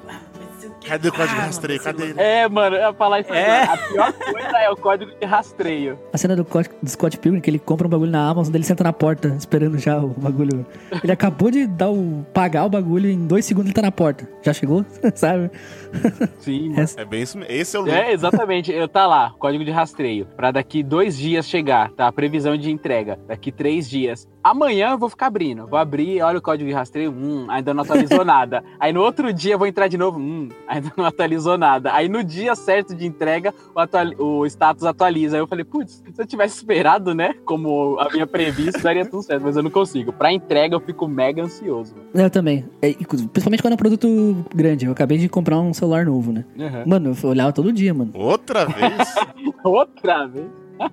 [0.88, 1.80] Cadê o código Ah, rastreio?
[1.82, 2.20] Cadê ele?
[2.20, 3.62] É, mano, eu ia falar isso É.
[3.64, 3.74] agora.
[3.74, 6.00] A pior coisa é o código de rastreio.
[6.12, 8.64] A cena do, Scott- do Scott Pilgrim, que ele compra um bagulho na Amazon, ele
[8.64, 10.66] senta na porta, esperando já o bagulho.
[11.04, 14.28] Ele acabou de dar o, pagar o bagulho, em dois segundos ele tá na porta.
[14.42, 14.84] Já chegou?
[15.16, 15.52] Sabe?
[16.40, 16.74] Sim.
[16.98, 17.52] É bem isso mesmo.
[17.52, 17.90] Esse é o Lu.
[17.92, 18.72] É, exatamente.
[18.72, 20.26] Eu tá lá, código de rastreio.
[20.36, 22.08] Pra daqui dois dias chegar, tá?
[22.08, 23.20] A previsão de entrega.
[23.28, 24.28] Daqui três dias.
[24.44, 25.68] Amanhã eu vou ficar abrindo.
[25.68, 27.12] Vou abrir, olha o código de rastreio.
[27.12, 28.64] Hum, ainda não atualizou nada.
[28.80, 30.20] Aí no outro dia eu vou entrar de novo.
[30.20, 31.94] Hum, ainda não atualizou nada.
[31.94, 35.36] Aí no dia certo de entrega, o, atuali- o status atualiza.
[35.38, 37.36] Aí eu falei, putz, se eu tivesse esperado, né?
[37.46, 39.44] Como havia previsto, daria tudo certo.
[39.44, 40.12] Mas eu não consigo.
[40.12, 41.94] Pra entrega eu fico mega ansioso.
[42.14, 42.66] Eu também.
[42.82, 44.86] É, principalmente quando é um produto grande.
[44.86, 46.46] Eu acabei de comprar um celular novo, né?
[46.58, 46.84] Uhum.
[46.86, 48.12] Mano, eu olhava todo dia, mano.
[48.14, 49.16] Outra vez?
[49.66, 50.46] Outra vez.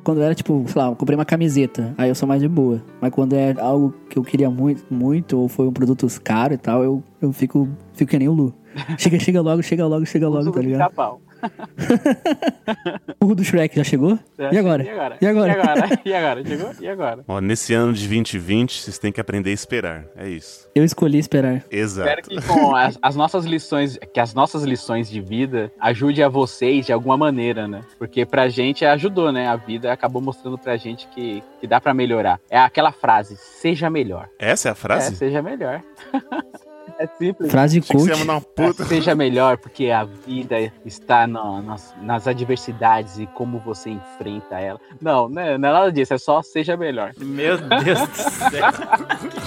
[0.03, 2.83] Quando era, tipo, sei lá, eu comprei uma camiseta, aí eu sou mais de boa.
[3.01, 6.59] Mas quando é algo que eu queria muito, muito, ou foi um produto caro e
[6.59, 8.55] tal, eu, eu fico, fico que nem o Lu.
[8.99, 10.93] Chega, chega logo, chega logo, chega logo, tá do ligado?
[13.21, 14.19] O do Shrek já chegou?
[14.39, 14.83] E agora?
[14.83, 15.17] E agora?
[15.21, 15.49] E agora?
[15.53, 16.01] E agora?
[16.05, 16.45] E agora?
[16.47, 16.71] Chegou?
[16.81, 17.25] E agora?
[17.29, 20.05] Ó, nesse ano de 2020, vocês têm que aprender a esperar.
[20.17, 20.69] É isso.
[20.75, 21.65] Eu escolhi esperar.
[21.71, 22.09] Exato.
[22.09, 26.29] Espero que com as, as nossas lições, que as nossas lições de vida ajude a
[26.29, 27.83] vocês de alguma maneira, né?
[27.99, 29.49] Porque pra gente ajudou, né?
[29.49, 32.41] A vida acabou mostrando pra gente que, que dá pra melhorar.
[32.51, 34.29] É aquela frase, seja melhor.
[34.39, 35.17] Essa é a É, frase?
[35.17, 35.83] seja melhor.
[36.99, 37.51] é simples.
[37.51, 38.85] Frase mandar uma É, puta.
[38.85, 44.81] seja melhor, porque a vida está no- nas, nas adversidades e como você enfrenta ela.
[45.01, 47.13] Não, não é, não é nada disso, é só seja melhor.
[47.19, 48.69] Meu Deus do céu.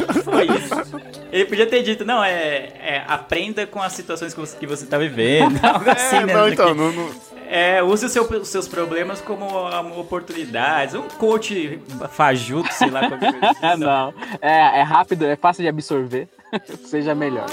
[0.09, 0.75] O que foi isso?
[1.31, 4.85] Ele podia ter dito, não, é, é, aprenda com as situações que você, que você
[4.85, 5.59] tá vivendo.
[5.63, 6.33] Algo assim, É, né?
[6.33, 7.09] não, então, não, não-
[7.53, 9.45] É, use seu- os seus problemas como
[9.99, 10.95] oportunidades.
[10.95, 11.79] Um coach
[12.09, 13.49] fajuto, sei lá, qualquer coisa.
[13.49, 13.79] assim.
[13.83, 16.27] não, é, é rápido, é fácil de absorver.
[16.85, 17.49] seja melhor.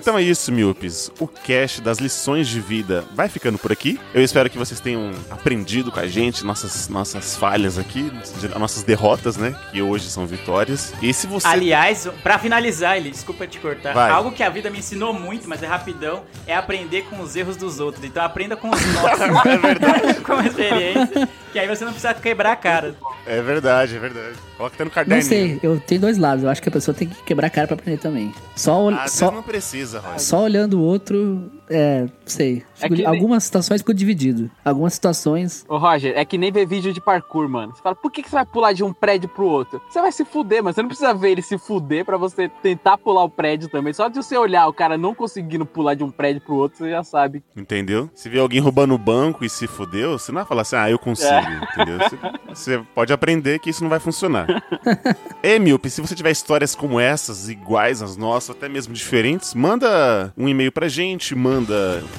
[0.00, 1.12] Então é isso, Miupes.
[1.20, 4.00] O cast das lições de vida vai ficando por aqui.
[4.14, 8.10] Eu espero que vocês tenham aprendido com a gente nossas, nossas falhas aqui,
[8.58, 9.54] nossas derrotas, né?
[9.70, 10.94] Que hoje são vitórias.
[11.02, 11.46] E se você.
[11.46, 13.92] Aliás, pra finalizar, ele, desculpa te cortar.
[13.92, 14.10] Vai.
[14.10, 17.56] Algo que a vida me ensinou muito, mas é rapidão, é aprender com os erros
[17.58, 18.02] dos outros.
[18.02, 19.20] Então aprenda com os nossos.
[19.44, 20.14] É verdade.
[20.24, 21.28] com experiência.
[21.52, 22.94] Que aí você não precisa quebrar a cara.
[23.26, 24.36] É verdade, é verdade.
[24.56, 25.22] Coloca até no Não caderninho.
[25.28, 26.44] sei, eu tenho dois lados.
[26.44, 28.32] Eu acho que a pessoa tem que quebrar a cara pra aprender também.
[28.54, 30.18] Só, ol- Às vezes só, não precisa, Roy.
[30.20, 32.64] só olhando o outro, é, sei.
[32.78, 34.50] É Fico- que nem- Algumas situações ficou dividido.
[34.64, 35.64] Algumas situações.
[35.68, 37.74] Ô, Roger, é que nem ver vídeo de parkour, mano.
[37.74, 39.80] Você fala, por que, que você vai pular de um prédio pro outro?
[39.88, 42.98] Você vai se fuder, mas você não precisa ver ele se fuder pra você tentar
[42.98, 43.92] pular o prédio também.
[43.92, 46.90] Só de você olhar o cara não conseguindo pular de um prédio pro outro, você
[46.90, 47.42] já sabe.
[47.56, 48.08] Entendeu?
[48.14, 50.90] Se vê alguém roubando o banco e se fudeu, você não vai falar assim, ah,
[50.90, 51.68] eu consigo, É.
[51.74, 51.98] entendeu?
[51.98, 52.18] Você,
[52.48, 54.46] você pode aprender que isso não vai funcionar.
[55.42, 60.32] é, Milpe, se você tiver histórias como essas, iguais às nossas, até mesmo diferentes, manda
[60.36, 61.59] um e-mail pra gente, manda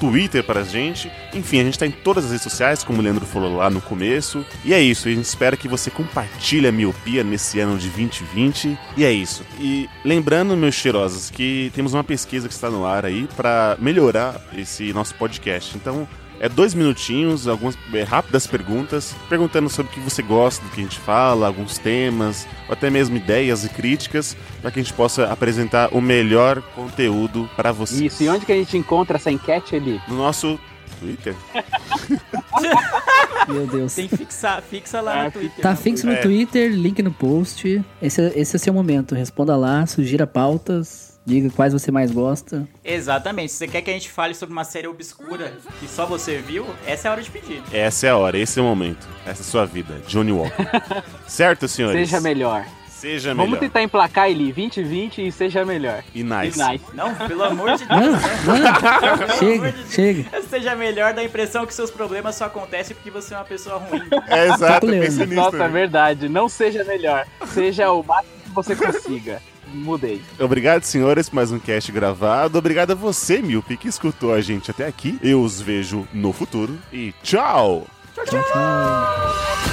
[0.00, 1.10] Twitter pra gente.
[1.34, 3.80] Enfim, a gente tá em todas as redes sociais, como o Leandro falou lá no
[3.80, 4.44] começo.
[4.64, 8.78] E é isso, a gente espera que você compartilhe a miopia nesse ano de 2020.
[8.96, 9.44] E é isso.
[9.58, 14.40] E lembrando, meus cheirosos, que temos uma pesquisa que está no ar aí pra melhorar
[14.56, 15.76] esse nosso podcast.
[15.76, 16.06] Então,
[16.42, 20.80] é dois minutinhos, algumas é, rápidas perguntas, perguntando sobre o que você gosta do que
[20.80, 24.92] a gente fala, alguns temas, ou até mesmo ideias e críticas, para que a gente
[24.92, 28.06] possa apresentar o melhor conteúdo para você.
[28.06, 30.00] Isso, e onde que a gente encontra essa enquete ali?
[30.08, 30.58] No nosso
[30.98, 31.34] Twitter.
[33.48, 33.94] Meu Deus.
[33.94, 35.62] Tem que fixar, fixa lá É, no Twitter.
[35.62, 36.16] Tá fixo no É.
[36.16, 37.82] Twitter, link no post.
[38.00, 39.14] Esse, é- esse é seu momento.
[39.14, 42.66] Responda lá, sugira pautas, diga quais você mais gosta.
[42.84, 43.52] Exatamente.
[43.52, 46.66] Se você quer que a gente fale sobre uma série obscura que só você viu,
[46.86, 47.62] essa é a hora de pedir.
[47.72, 49.06] Essa é a hora, esse é o momento.
[49.26, 50.66] Essa é a sua vida, Johnny Walker.
[51.26, 52.08] certo, senhores?
[52.08, 52.64] Seja melhor.
[52.88, 53.60] Seja Vamos melhor.
[53.62, 56.04] tentar emplacar ele 2020 e seja melhor.
[56.14, 56.60] E nice.
[56.60, 56.84] E nice.
[56.94, 58.22] Não, pelo amor de Não, Deus.
[58.46, 59.36] não.
[59.38, 60.42] chega, chega.
[60.42, 63.78] Seja melhor, dá a impressão que seus problemas só acontecem porque você é uma pessoa
[63.78, 64.02] ruim.
[64.28, 65.06] É exato, Leandro.
[65.08, 65.34] pense nisso.
[65.34, 66.28] Nossa, é verdade.
[66.28, 67.26] Não seja melhor.
[67.48, 69.42] Seja o máximo que você consiga.
[69.72, 70.22] Mudei.
[70.38, 72.58] Obrigado, senhores, por mais um cast gravado.
[72.58, 75.18] Obrigado a você, Milpe, que escutou a gente até aqui.
[75.22, 76.78] Eu os vejo no futuro.
[76.92, 77.86] E tchau!
[78.14, 79.71] Tchau, tchau.